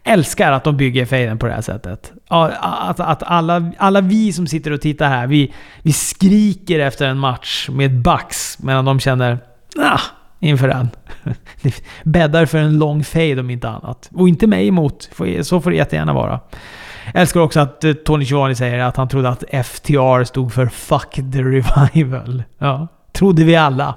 Älskar 0.04 0.52
att 0.52 0.64
de 0.64 0.76
bygger 0.76 1.06
fejden 1.06 1.38
på 1.38 1.46
det 1.46 1.52
här 1.52 1.60
sättet. 1.60 2.12
Att, 2.28 2.52
alltså 2.60 3.02
att 3.02 3.22
alla, 3.22 3.72
alla 3.78 4.00
vi 4.00 4.32
som 4.32 4.46
sitter 4.46 4.70
och 4.70 4.80
tittar 4.80 5.08
här, 5.08 5.26
vi, 5.26 5.54
vi 5.82 5.92
skriker 5.92 6.78
efter 6.78 7.06
en 7.06 7.18
match 7.18 7.68
med 7.68 8.02
Bucks 8.02 8.58
medan 8.58 8.84
de 8.84 9.00
känner 9.00 9.38
ah, 9.78 10.00
inför 10.40 10.68
den. 10.68 10.88
Det 11.62 11.74
bäddar 12.04 12.46
för 12.46 12.58
en 12.58 12.78
lång 12.78 13.04
fade 13.04 13.40
om 13.40 13.50
inte 13.50 13.68
annat. 13.68 14.10
Och 14.14 14.28
inte 14.28 14.46
mig 14.46 14.68
emot. 14.68 15.10
Så 15.42 15.60
får 15.60 15.70
det 15.70 15.76
jättegärna 15.76 16.12
vara. 16.12 16.40
Jag 17.12 17.20
älskar 17.20 17.40
också 17.40 17.60
att 17.60 17.84
eh, 17.84 17.92
Tony 17.92 18.24
Giovanni 18.24 18.54
säger 18.54 18.78
att 18.78 18.96
han 18.96 19.08
trodde 19.08 19.28
att 19.28 19.44
FTR 19.66 20.24
stod 20.24 20.52
för 20.52 20.66
Fuck 20.66 21.14
the 21.14 21.42
Revival. 21.42 22.42
Ja, 22.58 22.88
trodde 23.12 23.44
vi 23.44 23.56
alla. 23.56 23.94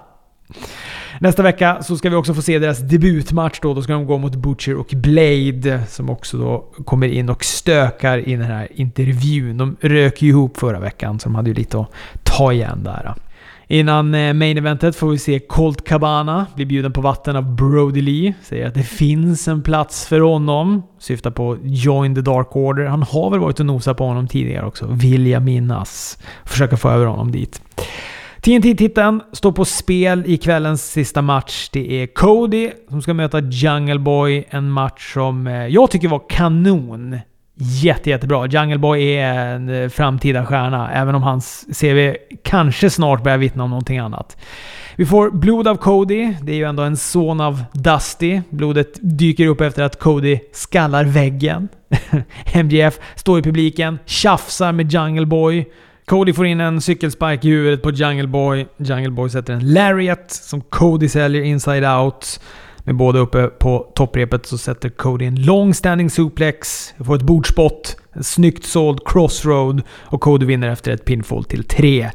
Nästa 1.22 1.44
vecka 1.44 1.84
så 1.84 1.98
ska 1.98 2.10
vi 2.10 2.16
också 2.16 2.34
få 2.34 2.42
se 2.42 2.60
deras 2.60 2.80
debutmatch 2.80 3.60
då. 3.62 3.74
Då 3.74 3.82
ska 3.82 3.94
de 3.94 4.06
gå 4.06 4.18
mot 4.18 4.36
Butcher 4.36 4.76
och 4.76 4.94
Blade 4.96 5.84
som 5.90 6.10
också 6.10 6.38
då 6.38 6.84
kommer 6.86 7.08
in 7.08 7.30
och 7.30 7.44
stökar 7.44 8.30
i 8.30 8.36
den 8.36 8.46
här 8.46 8.68
intervjun. 8.72 9.58
De 9.58 9.76
rök 9.80 10.22
ju 10.22 10.30
ihop 10.30 10.58
förra 10.58 10.80
veckan 10.80 11.20
så 11.20 11.30
de 11.30 11.36
hade 11.36 11.50
ju 11.50 11.54
lite 11.54 11.80
att 11.80 11.92
ta 12.24 12.54
igen 12.54 12.84
där. 12.84 13.14
Innan 13.68 14.16
eh, 14.16 14.34
main 14.34 14.58
eventet 14.58 14.96
får 14.96 15.10
vi 15.10 15.18
se 15.18 15.40
Colt 15.40 15.88
Cabana 15.88 16.46
bli 16.56 16.66
bjuden 16.66 16.94
på 16.94 17.02
vatten 17.02 17.36
av 17.36 17.56
Brody 17.56 18.02
Lee. 18.02 18.34
Säger 18.44 18.68
att 18.68 18.74
det 18.74 18.84
finns 18.84 19.48
en 19.48 19.62
plats 19.62 20.08
för 20.08 20.20
honom. 20.20 20.84
Syftar 21.00 21.32
på 21.32 21.58
Join 21.64 22.16
the 22.16 22.22
Dark 22.22 22.56
Order. 22.56 22.86
Han 22.86 23.04
har 23.04 23.30
väl 23.30 23.40
varit 23.40 23.60
och 23.60 23.66
nosat 23.66 23.98
på 23.98 24.06
honom 24.06 24.28
tidigare 24.28 24.66
också, 24.66 24.88
vill 24.92 25.28
jag 25.28 25.44
minnas. 25.44 26.18
Försöka 26.46 26.78
få 26.78 26.90
över 26.90 27.06
honom 27.06 27.32
dit. 27.32 27.62
TNT-titeln 28.42 29.22
står 29.32 29.52
på 29.52 29.66
spel 29.66 30.24
i 30.26 30.38
kvällens 30.38 30.92
sista 30.92 31.22
match. 31.22 31.70
Det 31.72 32.04
är 32.04 32.08
Cody 32.08 32.72
som 32.90 33.02
ska 33.02 33.14
möta 33.14 33.40
Jungle 33.40 34.00
Boy. 34.00 34.44
En 34.50 34.72
match 34.72 35.14
som 35.14 35.48
eh, 35.48 35.68
jag 35.68 35.92
tycker 35.92 36.08
var 36.08 36.22
kanon. 36.30 37.20
Jätte, 37.56 38.10
jättebra. 38.10 38.48
Jungle 38.48 38.78
Boy 38.78 39.14
är 39.14 39.34
en 39.34 39.70
eh, 39.70 39.90
framtida 39.90 40.46
stjärna, 40.46 40.92
även 40.92 41.16
om 41.16 41.24
hans 41.24 41.66
CV 41.82 42.16
kanske 42.44 42.90
snart 42.90 43.24
börjar 43.24 43.38
vittna 43.38 43.64
om 43.64 43.70
någonting 43.70 43.98
annat. 43.98 44.38
Vi 44.96 45.06
får 45.06 45.32
blod 45.32 45.68
av 45.68 45.76
Cody. 45.76 46.34
Det 46.42 46.52
är 46.52 46.56
ju 46.56 46.64
ändå 46.64 46.84
en 46.84 46.98
son 46.98 47.42
av 47.42 47.64
Dusty. 47.74 48.42
Blodet 48.50 49.00
dyker 49.02 49.48
upp 49.48 49.62
efter 49.62 49.84
att 49.84 50.00
Cody 50.00 50.40
skallar 50.54 51.06
väggen. 51.06 51.70
MGF 52.54 53.00
står 53.16 53.40
i 53.40 53.42
publiken, 53.42 54.00
tjafsar 54.06 54.72
med 54.72 54.92
Jungle 54.94 55.26
Boy. 55.26 55.66
Cody 56.06 56.34
får 56.34 56.46
in 56.46 56.62
en 56.62 56.82
cykelspike 56.82 57.48
i 57.48 57.52
huvudet 57.52 57.82
på 57.82 57.92
Jungle 57.92 58.28
Boy. 58.28 58.68
Jungle 58.78 59.12
Boy 59.12 59.30
sätter 59.30 59.54
en 59.54 59.74
lariat 59.74 60.32
som 60.32 60.62
Cody 60.62 61.10
säljer 61.10 61.42
inside 61.42 61.86
out. 61.86 62.40
Med 62.84 62.96
båda 62.96 63.20
uppe 63.20 63.48
på 63.48 63.92
topprepet 63.96 64.46
så 64.46 64.58
sätter 64.58 64.90
Cody 64.90 65.26
en 65.26 65.42
long 65.42 65.74
standing 65.74 66.10
suplex. 66.10 66.94
Får 67.06 67.16
ett 67.16 67.22
bordspott, 67.22 67.98
en 68.14 68.24
snyggt 68.24 68.66
såld 68.66 69.00
crossroad 69.06 69.82
och 69.90 70.22
Cody 70.22 70.46
vinner 70.46 70.70
efter 70.70 70.92
ett 70.92 71.06
pinfall 71.06 71.44
till 71.44 71.64
3. 71.64 72.12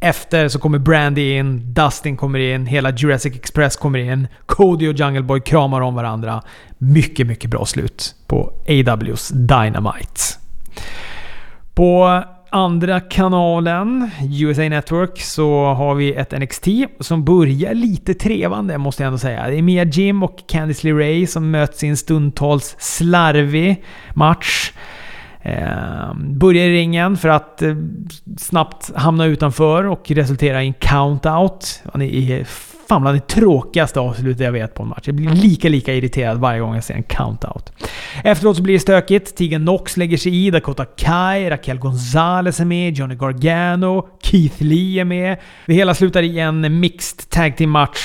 Efter 0.00 0.48
så 0.48 0.58
kommer 0.58 0.78
Brandy 0.78 1.32
in, 1.32 1.74
Dustin 1.74 2.16
kommer 2.16 2.38
in, 2.38 2.66
hela 2.66 2.90
Jurassic 2.90 3.36
Express 3.36 3.76
kommer 3.76 3.98
in. 3.98 4.28
Cody 4.46 4.88
och 4.88 4.94
Jungle 4.94 5.22
Boy 5.22 5.40
kramar 5.40 5.80
om 5.80 5.94
varandra. 5.94 6.42
Mycket, 6.78 7.26
mycket 7.26 7.50
bra 7.50 7.66
slut 7.66 8.14
på 8.26 8.52
AWs 8.68 9.28
Dynamite. 9.28 10.20
På 11.74 12.22
andra 12.50 13.00
kanalen, 13.00 14.10
USA 14.40 14.62
Network, 14.62 15.20
så 15.20 15.64
har 15.64 15.94
vi 15.94 16.14
ett 16.14 16.40
NXT 16.40 16.66
som 17.00 17.24
börjar 17.24 17.74
lite 17.74 18.14
trevande 18.14 18.78
måste 18.78 19.02
jag 19.02 19.06
ändå 19.06 19.18
säga. 19.18 19.46
Det 19.46 19.58
är 19.58 19.62
Mia 19.62 19.84
Jim 19.84 20.22
och 20.22 20.42
Candice 20.48 20.84
LeRae 20.84 21.26
som 21.26 21.50
möts 21.50 21.84
i 21.84 21.86
en 21.86 21.96
stundtals 21.96 22.76
slarvig 22.78 23.84
match. 24.14 24.72
Eh, 25.42 26.14
börjar 26.14 26.64
i 26.64 26.72
ringen 26.72 27.16
för 27.16 27.28
att 27.28 27.62
eh, 27.62 27.76
snabbt 28.38 28.96
hamna 28.96 29.24
utanför 29.24 29.84
och 29.84 30.10
resultera 30.10 30.62
i 30.62 30.66
en 30.66 30.74
count-out. 30.74 31.80
Fan 32.88 33.02
bland 33.02 33.16
det 33.16 33.26
tråkigaste 33.26 34.00
avslutet 34.00 34.40
jag 34.40 34.52
vet 34.52 34.74
på 34.74 34.82
en 34.82 34.88
match. 34.88 35.02
Jag 35.04 35.14
blir 35.14 35.30
lika, 35.30 35.68
lika 35.68 35.94
irriterad 35.94 36.38
varje 36.38 36.60
gång 36.60 36.74
jag 36.74 36.84
ser 36.84 36.94
en 36.94 37.02
countout. 37.02 37.72
Efteråt 38.24 38.56
så 38.56 38.62
blir 38.62 38.74
det 38.74 38.80
stökigt. 38.80 39.36
Tegan 39.36 39.60
Knox 39.60 39.96
lägger 39.96 40.16
sig 40.16 40.46
i, 40.46 40.50
Dakota 40.50 40.84
Kai, 40.84 41.50
Raquel 41.50 41.78
Gonzalez 41.78 42.60
är 42.60 42.64
med, 42.64 42.94
Johnny 42.94 43.14
Gargano, 43.14 44.08
Keith 44.22 44.62
Lee 44.62 45.00
är 45.00 45.04
med. 45.04 45.36
Det 45.66 45.74
hela 45.74 45.94
slutar 45.94 46.22
i 46.22 46.38
en 46.38 46.80
mixed 46.80 47.30
tag 47.30 47.56
team 47.56 47.70
match. 47.70 47.98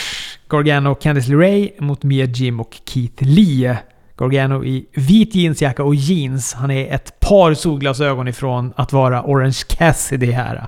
Gargano 0.50 0.92
och 0.92 1.02
Candice 1.02 1.30
LeRae 1.32 1.70
mot 1.80 2.04
Mia 2.04 2.26
Jim 2.26 2.60
och 2.60 2.76
Keith 2.86 3.24
Lee. 3.24 3.78
Gargano 4.18 4.64
i 4.64 4.86
vit 4.94 5.36
jeansjacka 5.36 5.84
och 5.84 5.96
jeans. 5.96 6.54
Han 6.54 6.72
är 6.72 6.94
ett 6.94 7.20
par 7.20 7.54
solglasögon 7.54 8.28
ifrån 8.28 8.74
att 8.76 8.94
vara 8.94 9.24
Orange 9.24 9.60
Cassidy 9.68 10.32
här. 10.32 10.68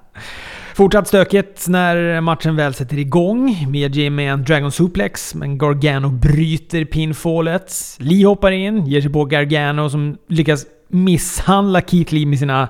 Fortsatt 0.76 1.08
stökigt 1.08 1.68
när 1.68 2.22
matchen 2.22 2.56
väl 2.56 2.74
sätter 2.74 3.00
igång. 3.00 3.66
Mia 3.70 3.88
Jim 3.88 4.16
med 4.16 4.34
en 4.34 4.44
Dragon 4.44 4.72
Suplex, 4.72 5.36
men 5.36 5.58
Gargano 5.58 6.10
bryter 6.10 6.86
pinfallet. 6.86 7.74
Lee 8.00 8.26
hoppar 8.26 8.52
in, 8.52 8.86
ger 8.86 9.02
sig 9.02 9.12
på 9.12 9.26
Gargano 9.26 9.90
som 9.90 10.18
lyckas 10.28 10.66
misshandla 10.88 11.82
Keith 11.82 12.14
Lee 12.14 12.26
med 12.26 12.40
sina 12.40 12.70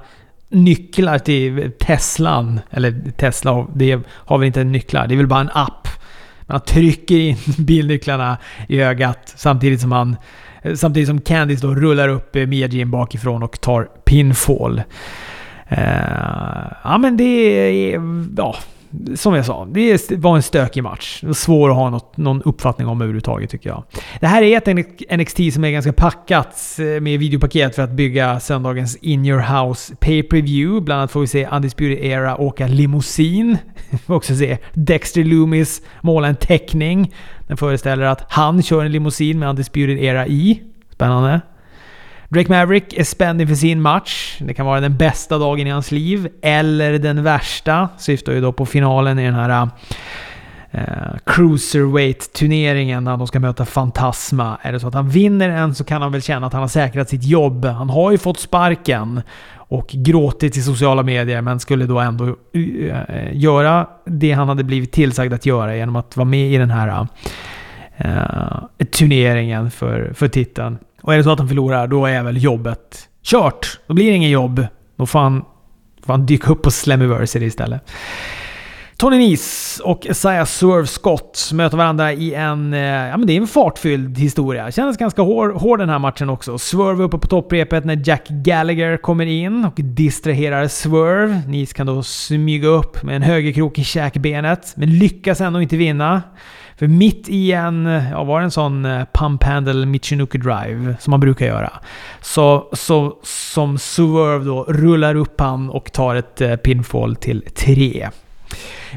nycklar 0.49 1.19
till 1.19 1.71
Teslan. 1.79 2.59
Eller 2.69 3.11
Tesla, 3.17 3.67
det 3.75 3.99
har 4.09 4.37
väl 4.37 4.47
inte 4.47 4.63
nycklar, 4.63 5.07
det 5.07 5.15
är 5.15 5.17
väl 5.17 5.27
bara 5.27 5.41
en 5.41 5.51
app. 5.53 5.87
Men 6.39 6.53
han 6.53 6.61
trycker 6.61 7.17
in 7.17 7.37
bilnycklarna 7.57 8.37
i 8.67 8.81
ögat 8.81 9.33
samtidigt 9.35 9.81
som 9.81 9.91
han 9.91 10.15
Samtidigt 10.75 11.07
som 11.07 11.21
Candice 11.21 11.61
då 11.61 11.75
rullar 11.75 12.09
upp 12.09 12.35
Mia 12.35 12.67
Jim 12.67 12.91
bakifrån 12.91 13.43
och 13.43 13.61
tar 13.61 13.83
pinfall. 13.83 14.81
Eh, 15.67 15.77
ja 16.83 16.97
men 16.97 17.17
det 17.17 17.23
är... 17.23 18.01
Ja, 18.37 18.55
som 19.15 19.33
jag 19.33 19.45
sa, 19.45 19.65
det 19.65 20.11
var 20.11 20.35
en 20.35 20.41
stökig 20.41 20.83
match. 20.83 21.23
Svår 21.33 21.69
att 21.69 21.75
ha 21.75 21.89
något, 21.89 22.17
någon 22.17 22.41
uppfattning 22.41 22.87
om 22.87 23.01
överhuvudtaget 23.01 23.49
tycker 23.49 23.69
jag. 23.69 23.83
Det 24.19 24.27
här 24.27 24.41
är 24.41 24.57
ett 24.57 25.17
NXT 25.19 25.53
som 25.53 25.63
är 25.63 25.71
ganska 25.71 25.93
packat 25.93 26.79
eh, 26.79 27.01
med 27.01 27.19
videopaket 27.19 27.75
för 27.75 27.81
att 27.81 27.91
bygga 27.91 28.39
söndagens 28.39 28.95
In 28.95 29.25
Your 29.25 29.39
House 29.39 29.95
Pay 29.95 30.23
Per 30.23 30.41
View. 30.41 30.85
Bland 30.85 30.99
annat 30.99 31.11
får 31.11 31.19
vi 31.19 31.27
se 31.27 31.47
Undisputed 31.47 32.05
Era 32.05 32.37
åka 32.37 32.67
limousin. 32.67 33.57
Vi 33.89 33.97
får 33.97 34.15
också 34.15 34.35
se 34.35 34.57
Dexter 34.73 35.23
Loomis 35.23 35.81
måla 36.01 36.27
en 36.27 36.35
teckning. 36.35 37.13
Den 37.47 37.57
föreställer 37.57 38.05
att 38.05 38.25
han 38.29 38.63
kör 38.63 38.85
en 38.85 38.91
limousin 38.91 39.39
med 39.39 39.49
Undisputed 39.49 39.99
Era 39.99 40.27
i. 40.27 40.61
Spännande. 40.91 41.41
Drake 42.35 42.51
Maverick 42.51 42.93
är 42.93 43.03
spänd 43.03 43.41
inför 43.41 43.55
sin 43.55 43.81
match. 43.81 44.37
Det 44.39 44.53
kan 44.53 44.65
vara 44.65 44.79
den 44.79 44.97
bästa 44.97 45.37
dagen 45.37 45.67
i 45.67 45.69
hans 45.69 45.91
liv, 45.91 46.27
eller 46.41 46.99
den 46.99 47.23
värsta. 47.23 47.89
Syftar 47.97 48.31
ju 48.31 48.41
då 48.41 48.53
på 48.53 48.65
finalen 48.65 49.19
i 49.19 49.25
den 49.25 49.33
här 49.33 49.69
uh, 50.73 50.79
Cruiserweight-turneringen 51.25 53.03
när 53.03 53.17
de 53.17 53.27
ska 53.27 53.39
möta 53.39 53.65
Fantasma. 53.65 54.57
Är 54.61 54.71
det 54.71 54.79
så 54.79 54.87
att 54.87 54.93
han 54.93 55.09
vinner 55.09 55.49
en 55.49 55.75
så 55.75 55.83
kan 55.83 56.01
han 56.01 56.11
väl 56.11 56.21
känna 56.21 56.47
att 56.47 56.53
han 56.53 56.61
har 56.61 56.67
säkrat 56.67 57.09
sitt 57.09 57.23
jobb. 57.23 57.65
Han 57.65 57.89
har 57.89 58.11
ju 58.11 58.17
fått 58.17 58.39
sparken 58.39 59.21
och 59.55 59.87
gråtit 59.87 60.57
i 60.57 60.61
sociala 60.61 61.03
medier, 61.03 61.41
men 61.41 61.59
skulle 61.59 61.85
då 61.85 61.99
ändå 61.99 62.25
uh, 62.55 62.93
göra 63.31 63.87
det 64.05 64.31
han 64.31 64.49
hade 64.49 64.63
blivit 64.63 64.91
tillsagd 64.91 65.33
att 65.33 65.45
göra 65.45 65.75
genom 65.75 65.95
att 65.95 66.17
vara 66.17 66.25
med 66.25 66.51
i 66.51 66.57
den 66.57 66.71
här 66.71 67.07
uh, 68.05 68.85
turneringen 68.91 69.71
för, 69.71 70.13
för 70.15 70.27
titeln. 70.27 70.77
Och 71.05 71.13
är 71.13 71.17
det 71.17 71.23
så 71.23 71.31
att 71.31 71.39
han 71.39 71.47
förlorar, 71.47 71.87
då 71.87 72.05
är 72.05 72.23
väl 72.23 72.43
jobbet 72.43 73.09
kört. 73.23 73.79
Då 73.87 73.93
blir 73.93 74.05
det 74.05 74.15
inget 74.15 74.31
jobb. 74.31 74.67
Då 74.95 75.05
får 75.05 75.19
han, 75.19 75.45
får 76.05 76.13
han 76.13 76.25
dyka 76.25 76.51
upp 76.51 76.61
på 76.61 76.71
Slammiversary 76.71 77.45
istället. 77.45 77.91
Tony 78.97 79.17
Nese 79.17 79.83
och 79.83 80.05
Isaiah 80.05 80.45
Swerve 80.45 80.87
Scott 80.87 81.49
möter 81.53 81.77
varandra 81.77 82.13
i 82.13 82.33
en, 82.33 82.73
eh, 82.73 82.79
ja 82.79 83.17
men 83.17 83.27
det 83.27 83.33
är 83.33 83.37
en 83.37 83.47
fartfylld 83.47 84.17
historia. 84.17 84.71
Kändes 84.71 84.97
ganska 84.97 85.21
hård, 85.21 85.53
hård 85.55 85.79
den 85.79 85.89
här 85.89 85.99
matchen 85.99 86.29
också. 86.29 86.57
Swerve 86.57 87.03
uppe 87.03 87.17
på 87.17 87.27
topprepet 87.27 87.85
när 87.85 88.01
Jack 88.05 88.27
Gallagher 88.27 88.97
kommer 88.97 89.25
in 89.25 89.65
och 89.65 89.73
distraherar 89.75 90.67
Swerve. 90.67 91.41
Nese 91.47 91.73
kan 91.73 91.87
då 91.87 92.03
smyga 92.03 92.67
upp 92.67 93.03
med 93.03 93.15
en 93.15 93.21
högerkrok 93.21 93.79
i 93.79 93.83
käkbenet, 93.83 94.73
men 94.75 94.99
lyckas 94.99 95.41
ändå 95.41 95.61
inte 95.61 95.77
vinna. 95.77 96.21
För 96.77 96.87
mitt 96.87 97.29
i 97.29 97.51
en, 97.51 97.85
ja 98.11 98.23
var 98.23 98.39
det 98.39 98.43
en 98.43 98.51
sån 98.51 98.85
eh, 98.85 99.05
pump 99.13 99.43
handle 99.43 99.85
Michinoku 99.85 100.37
drive 100.37 100.95
som 100.99 101.11
man 101.11 101.19
brukar 101.19 101.45
göra. 101.45 101.73
Så, 102.21 102.69
så 102.73 103.17
som 103.23 103.77
Swerve 103.77 104.45
då 104.45 104.63
rullar 104.63 105.15
upp 105.15 105.39
han 105.39 105.69
och 105.69 105.91
tar 105.91 106.15
ett 106.15 106.41
eh, 106.41 106.55
pinfall 106.55 107.15
till 107.15 107.41
3. 107.55 108.09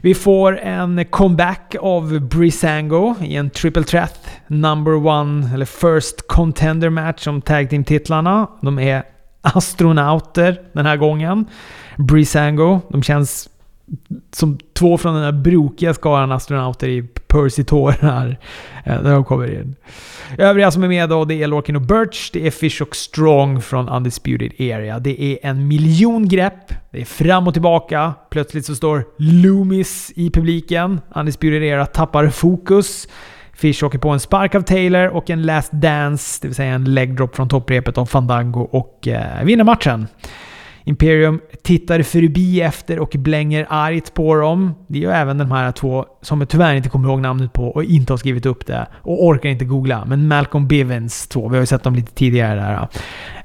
Vi 0.02 0.14
får 0.14 0.58
en 0.58 1.04
comeback 1.04 1.76
av 1.80 2.20
Brisango 2.20 3.14
i 3.23 3.37
en 3.37 3.50
triple 3.50 3.85
threat 3.85 4.28
number 4.47 5.06
one, 5.06 5.54
eller 5.54 5.64
first 5.64 6.28
contender 6.28 6.90
match 6.90 7.26
om 7.26 7.42
tag 7.42 7.70
team-titlarna. 7.70 8.47
De 8.61 8.78
är 8.78 9.02
astronauter 9.40 10.61
den 10.73 10.87
här 10.87 10.97
gången. 10.97 11.47
Brisango, 11.97 12.80
de 12.88 13.02
känns 13.02 13.49
som 14.32 14.58
två 14.73 14.99
från 14.99 15.14
den 15.14 15.25
här 15.25 15.32
brokiga 15.32 15.94
skaran 15.94 16.32
astronauter 16.32 16.88
i 16.88 17.08
Percy 17.28 17.64
tårar 17.64 18.38
eh, 18.85 19.02
när 19.02 19.12
de 19.12 19.25
kommer 19.25 19.61
in. 19.61 19.76
Övriga 20.38 20.70
som 20.70 20.82
är 20.82 20.88
med 20.88 21.08
då, 21.08 21.25
det 21.25 21.42
är 21.42 21.47
Lorkin 21.47 21.76
och 21.76 21.82
Birch, 21.82 22.30
det 22.32 22.47
är 22.47 22.50
Fish 22.50 22.82
och 22.82 22.97
Strong 22.97 23.62
från 23.62 23.88
Undisputed 23.88 24.52
Area. 24.58 24.99
Det 24.99 25.23
är 25.23 25.38
en 25.42 25.68
miljon 25.68 26.28
grepp, 26.28 26.73
det 26.90 27.00
är 27.00 27.04
fram 27.04 27.47
och 27.47 27.52
tillbaka. 27.52 28.14
Plötsligt 28.30 28.66
så 28.66 28.75
står 28.75 29.04
Loomis 29.18 30.12
i 30.16 30.30
publiken. 30.30 31.00
Undisputed 31.14 31.62
Era 31.62 31.87
tappar 31.87 32.28
fokus. 32.28 33.08
Fish 33.58 33.82
åker 33.82 33.99
på 33.99 34.08
en 34.08 34.20
spark 34.20 34.54
av 34.54 34.62
Taylor 34.62 35.08
och 35.08 35.30
en 35.30 35.42
last 35.42 35.73
dance, 35.73 36.38
det 36.42 36.49
vill 36.49 36.54
säga 36.54 36.75
en 36.75 36.94
leg 36.94 37.17
drop 37.17 37.36
från 37.36 37.49
topprepet 37.49 37.99
av 37.99 38.06
Fandango 38.06 38.60
och 38.60 39.08
eh, 39.08 39.45
vinner 39.45 39.64
matchen. 39.64 40.06
Imperium 40.89 41.41
tittar 41.63 42.03
förbi 42.03 42.61
efter 42.61 42.99
och 42.99 43.15
blänger 43.19 43.67
argt 43.71 44.15
på 44.15 44.35
dem. 44.35 44.75
Det 44.87 44.99
gör 44.99 45.13
även 45.13 45.39
de 45.39 45.51
här 45.51 45.73
två 45.73 46.07
som 46.23 46.41
jag 46.41 46.49
tyvärr 46.49 46.75
inte 46.75 46.89
kommer 46.89 47.09
ihåg 47.09 47.21
namnet 47.21 47.53
på 47.53 47.69
och 47.69 47.85
inte 47.85 48.13
har 48.13 48.19
skrivit 48.19 48.47
upp 48.47 48.67
det 48.67 48.87
och 48.93 49.27
orkar 49.27 49.49
inte 49.49 49.65
googla. 49.65 50.05
Men 50.05 50.29
Malcolm 50.29 50.69
Bivens 50.69 51.29
två, 51.29 51.49
vi 51.49 51.57
har 51.57 51.63
ju 51.63 51.67
sett 51.67 51.83
dem 51.83 51.95
lite 51.95 52.13
tidigare 52.13 52.61
där. 52.61 52.89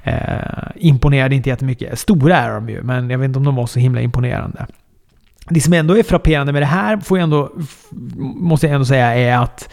Eh, 0.04 0.72
imponerade 0.76 1.36
inte 1.36 1.50
jättemycket. 1.50 2.00
Stora 2.00 2.38
är 2.38 2.54
de 2.54 2.70
ju, 2.70 2.84
men 2.84 3.10
jag 3.10 3.18
vet 3.18 3.28
inte 3.28 3.40
om 3.40 3.46
de 3.46 3.56
var 3.56 3.68
så 3.68 3.80
himla 3.80 4.02
imponerande. 4.02 4.66
Det 5.50 5.62
som 5.62 5.74
ändå 5.74 5.98
är 5.98 6.04
frapperande 6.04 6.54
med 6.54 6.62
det 6.62 6.66
här, 6.66 6.98
får 6.98 7.18
jag 7.18 7.24
ändå, 7.24 7.52
måste 8.36 8.68
jag 8.68 8.74
ändå 8.74 8.86
säga, 8.86 9.16
är 9.16 9.38
att 9.38 9.70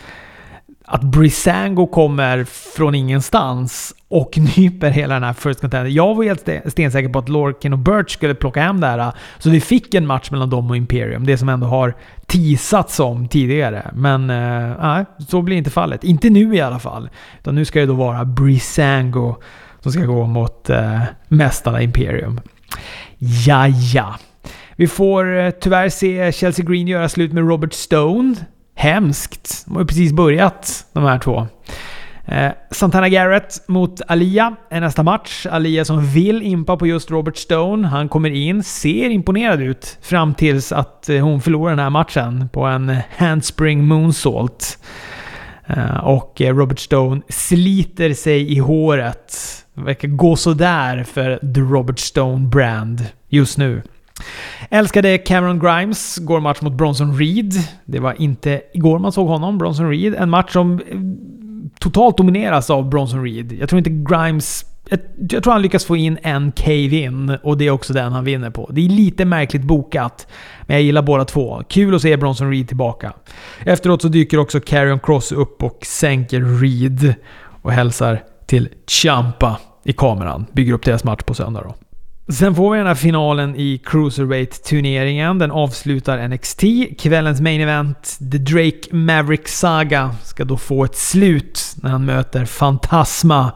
att 0.85 1.03
Brisango 1.03 1.87
kommer 1.87 2.45
från 2.77 2.95
ingenstans 2.95 3.95
och 4.11 4.39
nyper 4.57 4.91
hela 4.91 5.15
den 5.15 5.23
här 5.23 5.33
First 5.33 5.61
Contender. 5.61 5.91
Jag 5.91 6.15
var 6.15 6.25
helt 6.25 6.49
stensäker 6.67 7.09
på 7.09 7.19
att 7.19 7.29
Lorkin 7.29 7.73
och 7.73 7.79
Birch 7.79 8.11
skulle 8.11 8.35
plocka 8.35 8.63
hem 8.63 8.81
det 8.81 8.87
här. 8.87 9.13
Så 9.39 9.51
vi 9.51 9.61
fick 9.61 9.95
en 9.95 10.07
match 10.07 10.31
mellan 10.31 10.51
dem 10.51 10.71
och 10.71 10.77
Imperium. 10.77 11.27
Det 11.27 11.39
som 11.39 11.49
ändå 11.49 11.67
har 11.67 11.95
teasats 12.27 13.01
om 13.01 13.29
tidigare. 13.29 13.91
Men 13.95 14.31
eh, 14.31 14.77
nej, 14.81 15.05
så 15.29 15.43
blir 15.43 15.57
inte 15.57 15.71
fallet. 15.71 16.05
Inte 16.05 16.31
nu 16.31 16.55
i 16.55 16.61
alla 16.61 16.79
fall. 16.79 17.11
Utan 17.39 17.55
nu 17.55 17.65
ska 17.65 17.81
det 17.81 17.87
då 17.87 17.95
vara 17.95 18.25
Brisango 18.25 19.37
som 19.81 19.93
ska 19.93 20.05
gå 20.05 20.27
mot 20.27 20.71
uh, 20.71 21.03
mästarna 21.29 21.83
Imperium. 21.83 22.41
Ja, 23.19 23.67
ja. 23.67 24.15
Vi 24.77 24.87
får 24.87 25.39
eh, 25.39 25.51
tyvärr 25.51 25.89
se 25.89 26.33
Chelsea 26.33 26.65
Green 26.65 26.89
göra 26.89 27.09
slut 27.09 27.33
med 27.33 27.49
Robert 27.49 27.73
Stone. 27.73 28.35
Hemskt. 28.75 29.65
De 29.67 29.75
har 29.75 29.81
ju 29.81 29.87
precis 29.87 30.13
börjat, 30.13 30.87
de 30.93 31.05
här 31.05 31.19
två. 31.19 31.47
Eh, 32.31 32.53
Santana 32.71 33.09
Garrett 33.09 33.69
mot 33.69 34.01
Alia 34.09 34.57
är 34.71 34.81
nästa 34.81 35.03
match. 35.03 35.47
Alia 35.47 35.85
som 35.85 36.07
vill 36.07 36.43
impa 36.43 36.77
på 36.77 36.87
just 36.87 37.11
Robert 37.11 37.37
Stone. 37.37 37.89
Han 37.89 38.09
kommer 38.09 38.31
in, 38.31 38.63
ser 38.63 39.11
imponerad 39.11 39.63
ut 39.63 39.99
fram 40.03 40.35
tills 40.35 40.73
att 40.73 41.09
eh, 41.09 41.19
hon 41.19 41.41
förlorar 41.41 41.71
den 41.71 41.79
här 41.79 41.91
matchen 41.91 42.49
på 42.53 42.65
en 42.65 42.97
handspring 43.17 43.85
moonsault. 43.85 44.79
Eh, 45.67 45.97
och 45.97 46.41
eh, 46.41 46.57
Robert 46.57 46.79
Stone 46.79 47.23
sliter 47.29 48.15
sig 48.15 48.53
i 48.53 48.59
håret. 48.59 49.37
Det 49.75 49.83
verkar 49.83 50.09
gå 50.09 50.37
sådär 50.37 51.05
för 51.05 51.37
the 51.55 51.61
Robert 51.61 51.99
Stone 51.99 52.49
brand 52.49 53.07
just 53.29 53.59
nu. 53.59 53.83
Älskade 54.71 55.19
Cameron 55.19 55.59
Grimes 55.59 56.19
går 56.19 56.41
match 56.41 56.61
mot 56.61 56.73
Bronson 56.73 57.19
Reed. 57.19 57.55
Det 57.85 57.99
var 57.99 58.23
inte 58.23 58.63
igår 58.75 58.99
man 58.99 59.13
såg 59.13 59.29
honom, 59.29 59.59
Bronson 59.59 59.91
Reed. 59.91 60.15
En 60.15 60.31
match 60.31 60.53
som 60.53 60.73
eh, 60.81 60.97
totalt 61.81 62.17
domineras 62.17 62.71
av 62.71 62.89
Bronson 62.89 63.25
Reed. 63.25 63.53
Jag 63.53 63.69
tror 63.69 63.79
inte 63.79 63.91
Grimes... 63.91 64.65
Jag, 65.29 65.43
tror 65.43 65.53
han 65.53 65.63
lyckas 65.63 65.85
få 65.85 65.97
in 65.97 66.19
en 66.23 66.53
cave-in 66.53 67.39
och 67.43 67.59
det 67.59 67.67
är 67.67 67.71
också 67.71 67.93
den 67.93 68.13
han 68.13 68.25
vinner 68.25 68.51
på. 68.51 68.71
Det 68.73 68.85
är 68.85 68.89
lite 68.89 69.25
märkligt 69.25 69.63
bokat, 69.63 70.27
men 70.63 70.77
jag 70.77 70.83
gillar 70.83 71.03
båda 71.03 71.25
två. 71.25 71.63
Kul 71.69 71.95
att 71.95 72.03
se 72.03 72.17
Bronson 72.17 72.51
Reed 72.51 72.69
tillbaka. 72.69 73.13
Efteråt 73.65 74.03
så 74.03 74.09
dyker 74.09 74.39
också 74.39 74.61
Carrion 74.61 75.01
Cross 75.01 75.33
upp 75.33 75.63
och 75.63 75.79
sänker 75.87 76.61
Reed 76.61 77.15
och 77.63 77.73
hälsar 77.73 78.23
till 78.47 78.69
Champa 78.87 79.61
i 79.85 79.93
kameran. 79.93 80.47
Bygger 80.53 80.73
upp 80.73 80.85
deras 80.85 81.05
match 81.05 81.23
på 81.23 81.35
söndag 81.35 81.63
då. 81.63 81.75
Sen 82.33 82.55
får 82.55 82.73
vi 82.73 82.79
den 82.79 82.87
här 82.87 82.95
finalen 82.95 83.57
i 83.57 83.81
Cruiserweight-turneringen. 83.85 85.39
Den 85.39 85.51
avslutar 85.51 86.29
NXT. 86.29 86.63
Kvällens 86.99 87.41
main 87.41 87.61
event, 87.61 88.19
The 88.33 88.39
Drake 88.39 88.81
Maverick 88.91 89.49
Saga, 89.49 90.15
ska 90.25 90.45
då 90.45 90.57
få 90.57 90.85
ett 90.85 90.97
slut 90.97 91.77
när 91.83 91.91
han 91.91 92.05
möter 92.05 92.45
Fantasma. 92.45 93.53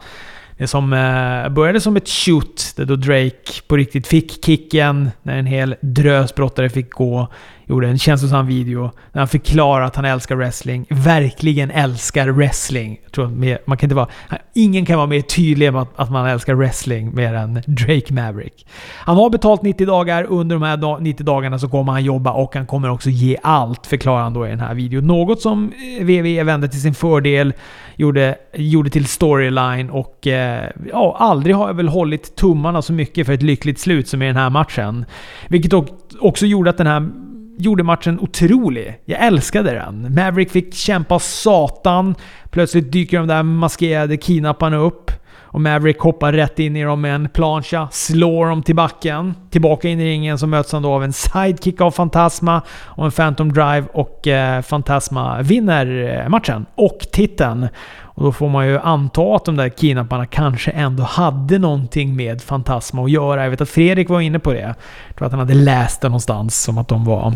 Som 0.66 0.92
eh, 0.92 1.48
började 1.48 1.80
som 1.80 1.96
ett 1.96 2.08
shoot, 2.08 2.72
där 2.76 2.84
då 2.84 2.96
Drake 2.96 3.62
på 3.66 3.76
riktigt 3.76 4.06
fick 4.06 4.44
kicken 4.44 5.10
när 5.22 5.38
en 5.38 5.46
hel 5.46 5.76
drös 5.80 6.34
brottare 6.34 6.68
fick 6.68 6.90
gå 6.90 7.28
gjorde 7.66 7.88
en 7.88 7.98
känslosam 7.98 8.46
video 8.46 8.90
när 9.12 9.20
han 9.20 9.28
förklarar 9.28 9.84
att 9.84 9.96
han 9.96 10.04
älskar 10.04 10.36
wrestling. 10.36 10.86
Verkligen 10.90 11.70
älskar 11.70 12.28
wrestling. 12.28 13.00
Jag 13.02 13.12
tror 13.12 13.26
man 13.66 13.78
kan 13.78 13.86
inte 13.86 13.94
vara, 13.94 14.08
ingen 14.54 14.86
kan 14.86 14.96
vara 14.96 15.06
mer 15.06 15.20
tydlig 15.20 15.72
med 15.72 15.82
att, 15.82 15.88
att 15.96 16.10
man 16.10 16.26
älskar 16.26 16.54
wrestling 16.54 17.14
mer 17.14 17.34
än 17.34 17.54
Drake 17.66 18.14
Maverick. 18.14 18.66
Han 18.98 19.16
har 19.16 19.30
betalt 19.30 19.62
90 19.62 19.86
dagar. 19.86 20.24
Under 20.24 20.56
de 20.56 20.62
här 20.62 21.00
90 21.00 21.24
dagarna 21.24 21.58
så 21.58 21.68
kommer 21.68 21.92
han 21.92 22.04
jobba 22.04 22.32
och 22.32 22.54
han 22.54 22.66
kommer 22.66 22.90
också 22.90 23.10
ge 23.10 23.36
allt, 23.42 23.86
förklarar 23.86 24.22
han 24.22 24.34
då 24.34 24.46
i 24.46 24.50
den 24.50 24.60
här 24.60 24.74
videon. 24.74 25.06
Något 25.06 25.40
som 25.40 25.72
eh, 25.98 26.04
WWE 26.04 26.44
vände 26.44 26.68
till 26.68 26.80
sin 26.82 26.94
fördel, 26.94 27.52
gjorde, 27.96 28.36
gjorde 28.54 28.90
till 28.90 29.06
storyline 29.06 29.90
och 29.90 30.26
eh, 30.26 30.53
ja, 30.90 31.16
aldrig 31.18 31.56
har 31.56 31.66
jag 31.66 31.74
väl 31.74 31.88
hållit 31.88 32.36
tummarna 32.36 32.82
så 32.82 32.92
mycket 32.92 33.26
för 33.26 33.32
ett 33.32 33.42
lyckligt 33.42 33.78
slut 33.78 34.08
som 34.08 34.22
i 34.22 34.26
den 34.26 34.36
här 34.36 34.50
matchen. 34.50 35.04
Vilket 35.48 35.72
också 36.20 36.46
gjorde 36.46 36.70
att 36.70 36.78
den 36.78 36.86
här 36.86 37.10
gjorde 37.58 37.82
matchen 37.82 38.20
otrolig. 38.20 39.00
Jag 39.04 39.26
älskade 39.26 39.70
den. 39.70 40.14
Maverick 40.14 40.50
fick 40.50 40.74
kämpa 40.74 41.18
satan. 41.18 42.14
Plötsligt 42.50 42.92
dyker 42.92 43.18
de 43.18 43.28
där 43.28 43.42
maskerade 43.42 44.16
kidnapparna 44.16 44.76
upp. 44.76 45.10
Och 45.54 45.60
Maverick 45.60 45.98
hoppar 45.98 46.32
rätt 46.32 46.58
in 46.58 46.76
i 46.76 46.82
dem 46.82 47.00
med 47.00 47.14
en 47.14 47.28
plancha, 47.28 47.88
slår 47.92 48.46
dem 48.46 48.62
till 48.62 48.74
backen. 48.74 49.34
Tillbaka 49.50 49.88
in 49.88 50.00
i 50.00 50.04
ringen 50.04 50.38
så 50.38 50.46
möts 50.46 50.72
han 50.72 50.82
då 50.82 50.92
av 50.92 51.04
en 51.04 51.12
sidekick 51.12 51.80
av 51.80 51.90
Fantasma 51.90 52.62
och 52.84 53.04
en 53.04 53.10
Phantom 53.10 53.52
Drive 53.52 53.84
och 53.92 54.28
eh, 54.28 54.62
Fantasma 54.62 55.42
vinner 55.42 56.20
eh, 56.22 56.28
matchen 56.28 56.66
och 56.74 56.98
titeln. 57.12 57.68
Och 58.00 58.24
då 58.24 58.32
får 58.32 58.48
man 58.48 58.66
ju 58.66 58.78
anta 58.78 59.22
att 59.22 59.44
de 59.44 59.56
där 59.56 59.68
kidnapparna 59.68 60.26
kanske 60.26 60.70
ändå 60.70 61.02
hade 61.02 61.58
någonting 61.58 62.16
med 62.16 62.42
Fantasma 62.42 63.04
att 63.04 63.10
göra. 63.10 63.42
Jag 63.42 63.50
vet 63.50 63.60
att 63.60 63.68
Fredrik 63.68 64.08
var 64.08 64.20
inne 64.20 64.38
på 64.38 64.52
det. 64.52 64.74
Jag 65.06 65.16
tror 65.16 65.26
att 65.26 65.32
han 65.32 65.40
hade 65.40 65.54
läst 65.54 66.00
det 66.00 66.08
någonstans 66.08 66.62
som 66.62 66.78
att 66.78 66.88
de 66.88 67.04
var 67.04 67.32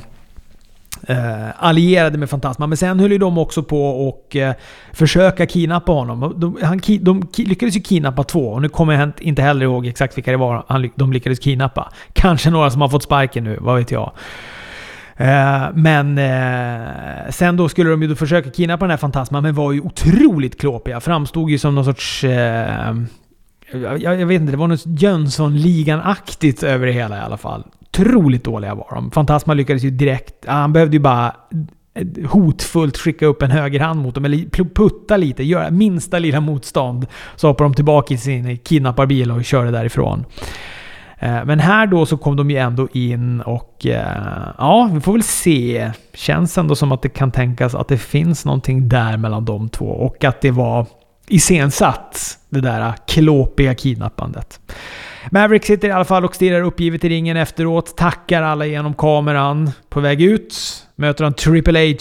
eh, 1.08 1.64
allierade 1.64 2.18
med 2.18 2.30
Fantasma. 2.30 2.66
Men 2.66 2.76
sen 2.76 3.00
höll 3.00 3.12
ju 3.12 3.18
de 3.18 3.38
också 3.38 3.62
på 3.62 4.08
och 4.08 4.36
eh, 4.36 4.54
försöka 4.92 5.46
kidnappa 5.46 5.92
honom. 5.92 6.34
De, 6.36 6.58
han, 6.62 6.80
de 7.00 7.28
lyckades 7.36 7.76
ju 7.76 7.80
kidnappa 7.80 8.24
två 8.24 8.48
och 8.48 8.62
nu 8.62 8.68
kommer 8.68 8.94
jag 8.94 9.12
inte 9.20 9.42
heller 9.42 9.62
ihåg 9.62 9.86
exakt 9.86 10.16
vilka 10.16 10.30
det 10.30 10.36
var 10.36 10.64
han, 10.68 10.90
de 10.94 11.12
lyckades 11.12 11.38
kidnappa. 11.38 11.92
Kanske 12.12 12.50
några 12.50 12.70
som 12.70 12.80
har 12.80 12.88
fått 12.88 13.02
sparken 13.02 13.44
nu, 13.44 13.58
vad 13.60 13.78
vet 13.78 13.90
jag. 13.90 14.12
Eh, 15.16 15.66
men 15.74 16.18
eh, 16.18 17.30
sen 17.30 17.56
då 17.56 17.68
skulle 17.68 17.90
de 17.90 18.02
ju 18.02 18.08
då 18.08 18.14
försöka 18.14 18.50
kidnappa 18.50 18.84
den 18.84 18.90
här 18.90 18.96
Fantasma, 18.96 19.40
men 19.40 19.54
var 19.54 19.72
ju 19.72 19.80
otroligt 19.80 20.60
klåpiga. 20.60 21.00
Framstod 21.00 21.50
ju 21.50 21.58
som 21.58 21.74
någon 21.74 21.84
sorts... 21.84 22.24
Eh, 22.24 22.94
jag, 23.72 24.02
jag, 24.02 24.26
vet 24.26 24.40
inte, 24.40 24.52
det 24.52 24.58
var 24.58 24.68
något 24.68 24.86
Jönssonligan-aktigt 24.86 26.64
över 26.64 26.86
det 26.86 26.92
hela 26.92 27.16
i 27.16 27.20
alla 27.20 27.36
fall. 27.36 27.64
Otroligt 27.98 28.44
dåliga 28.44 28.74
var 28.74 28.94
de. 28.94 29.10
Fantasma 29.10 29.54
lyckades 29.54 29.82
ju 29.82 29.90
direkt... 29.90 30.46
Han 30.46 30.72
behövde 30.72 30.96
ju 30.96 31.00
bara 31.00 31.34
eh, 31.94 32.30
hotfullt 32.30 32.96
skicka 32.96 33.26
upp 33.26 33.42
en 33.42 33.50
högerhand 33.50 34.02
mot 34.02 34.14
dem, 34.14 34.24
eller 34.24 34.64
putta 34.74 35.16
lite, 35.16 35.42
göra 35.42 35.70
minsta 35.70 36.18
lilla 36.18 36.40
motstånd. 36.40 37.06
Så 37.36 37.48
hoppar 37.48 37.64
de 37.64 37.74
tillbaka 37.74 38.14
i 38.14 38.18
sin 38.18 38.58
kidnapparbil 38.58 39.30
och 39.30 39.44
körde 39.44 39.70
därifrån. 39.70 40.24
Eh, 41.18 41.44
men 41.44 41.60
här 41.60 41.86
då 41.86 42.06
så 42.06 42.16
kom 42.16 42.36
de 42.36 42.50
ju 42.50 42.56
ändå 42.56 42.88
in 42.92 43.40
och 43.40 43.86
eh, 43.86 44.52
ja, 44.58 44.90
vi 44.94 45.00
får 45.00 45.12
väl 45.12 45.22
se. 45.22 45.90
Känns 46.14 46.58
ändå 46.58 46.74
som 46.74 46.92
att 46.92 47.02
det 47.02 47.08
kan 47.08 47.30
tänkas 47.30 47.74
att 47.74 47.88
det 47.88 47.98
finns 47.98 48.44
någonting 48.44 48.88
där 48.88 49.16
mellan 49.16 49.44
de 49.44 49.68
två 49.68 49.86
och 49.86 50.24
att 50.24 50.40
det 50.40 50.50
var 50.50 50.86
iscensatt, 51.28 52.38
det 52.48 52.60
där 52.60 52.94
klåpiga 53.06 53.74
kidnappandet. 53.74 54.60
Maverick 55.30 55.64
sitter 55.64 55.88
i 55.88 55.90
alla 55.90 56.04
fall 56.04 56.24
och 56.24 56.34
stirrar 56.34 56.62
uppgivet 56.62 57.04
i 57.04 57.08
ringen 57.08 57.36
efteråt, 57.36 57.96
tackar 57.96 58.42
alla 58.42 58.66
genom 58.66 58.94
kameran. 58.94 59.70
På 59.88 60.00
väg 60.00 60.22
ut 60.22 60.56
möter 60.96 61.24
han 61.24 61.34
Triple 61.34 61.92
H. 61.92 61.96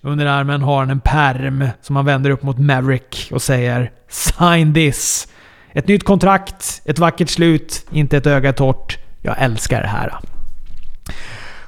Under 0.00 0.26
armen 0.26 0.62
har 0.62 0.78
han 0.78 0.90
en 0.90 1.00
perm 1.00 1.68
som 1.82 1.96
han 1.96 2.04
vänder 2.04 2.30
upp 2.30 2.42
mot 2.42 2.58
Maverick 2.58 3.28
och 3.32 3.42
säger 3.42 3.90
“Sign 4.08 4.74
this”. 4.74 5.28
Ett 5.72 5.88
nytt 5.88 6.04
kontrakt, 6.04 6.82
ett 6.84 6.98
vackert 6.98 7.28
slut, 7.28 7.86
inte 7.90 8.16
ett 8.16 8.26
öga 8.26 8.52
torrt. 8.52 8.98
Jag 9.22 9.36
älskar 9.38 9.80
det 9.80 9.88
här. 9.88 10.31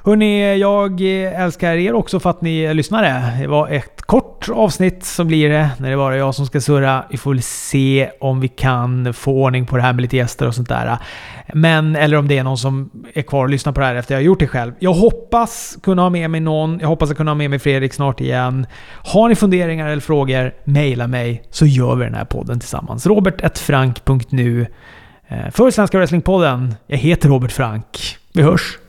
Hörni, 0.05 0.57
jag 0.57 1.01
älskar 1.01 1.75
er 1.75 1.93
också 1.93 2.19
för 2.19 2.29
att 2.29 2.41
ni 2.41 2.73
lyssnade. 2.73 3.33
Det 3.39 3.47
var 3.47 3.67
ett 3.69 4.01
kort 4.01 4.49
avsnitt 4.49 5.05
som 5.05 5.27
blir 5.27 5.49
det, 5.49 5.69
när 5.79 5.89
det 5.89 5.97
bara 5.97 6.13
är 6.13 6.17
jag 6.17 6.35
som 6.35 6.45
ska 6.45 6.61
surra. 6.61 7.03
Vi 7.09 7.17
får 7.17 7.31
väl 7.31 7.41
se 7.41 8.09
om 8.19 8.39
vi 8.39 8.47
kan 8.47 9.13
få 9.13 9.31
ordning 9.31 9.65
på 9.65 9.75
det 9.75 9.81
här 9.81 9.93
med 9.93 10.01
lite 10.01 10.17
gäster 10.17 10.47
och 10.47 10.55
sånt 10.55 10.69
där. 10.69 10.97
Men, 11.53 11.95
eller 11.95 12.17
om 12.17 12.27
det 12.27 12.37
är 12.37 12.43
någon 12.43 12.57
som 12.57 12.89
är 13.13 13.21
kvar 13.21 13.43
och 13.43 13.49
lyssnar 13.49 13.73
på 13.73 13.79
det 13.79 13.85
här 13.85 13.95
efter 13.95 14.15
jag 14.15 14.19
har 14.19 14.25
gjort 14.25 14.39
det 14.39 14.47
själv. 14.47 14.73
Jag 14.79 14.93
hoppas 14.93 15.77
kunna 15.83 16.01
ha 16.01 16.09
med 16.09 16.29
mig 16.29 16.39
någon. 16.41 16.79
Jag 16.79 16.87
hoppas 16.87 17.11
att 17.11 17.17
kunna 17.17 17.31
ha 17.31 17.35
med 17.35 17.49
mig 17.49 17.59
Fredrik 17.59 17.93
snart 17.93 18.21
igen. 18.21 18.67
Har 18.91 19.29
ni 19.29 19.35
funderingar 19.35 19.87
eller 19.87 20.01
frågor, 20.01 20.53
mejla 20.63 21.07
mig 21.07 21.43
så 21.49 21.65
gör 21.65 21.95
vi 21.95 22.05
den 22.05 22.15
här 22.15 22.25
podden 22.25 22.59
tillsammans. 22.59 23.07
robot1frank.nu 23.07 24.67
eh, 25.27 25.51
för 25.51 25.71
Svenska 25.71 25.97
Wrestlingpodden. 25.97 26.75
Jag 26.87 26.97
heter 26.97 27.29
Robert 27.29 27.51
Frank. 27.51 28.17
Vi 28.33 28.41
hörs! 28.41 28.84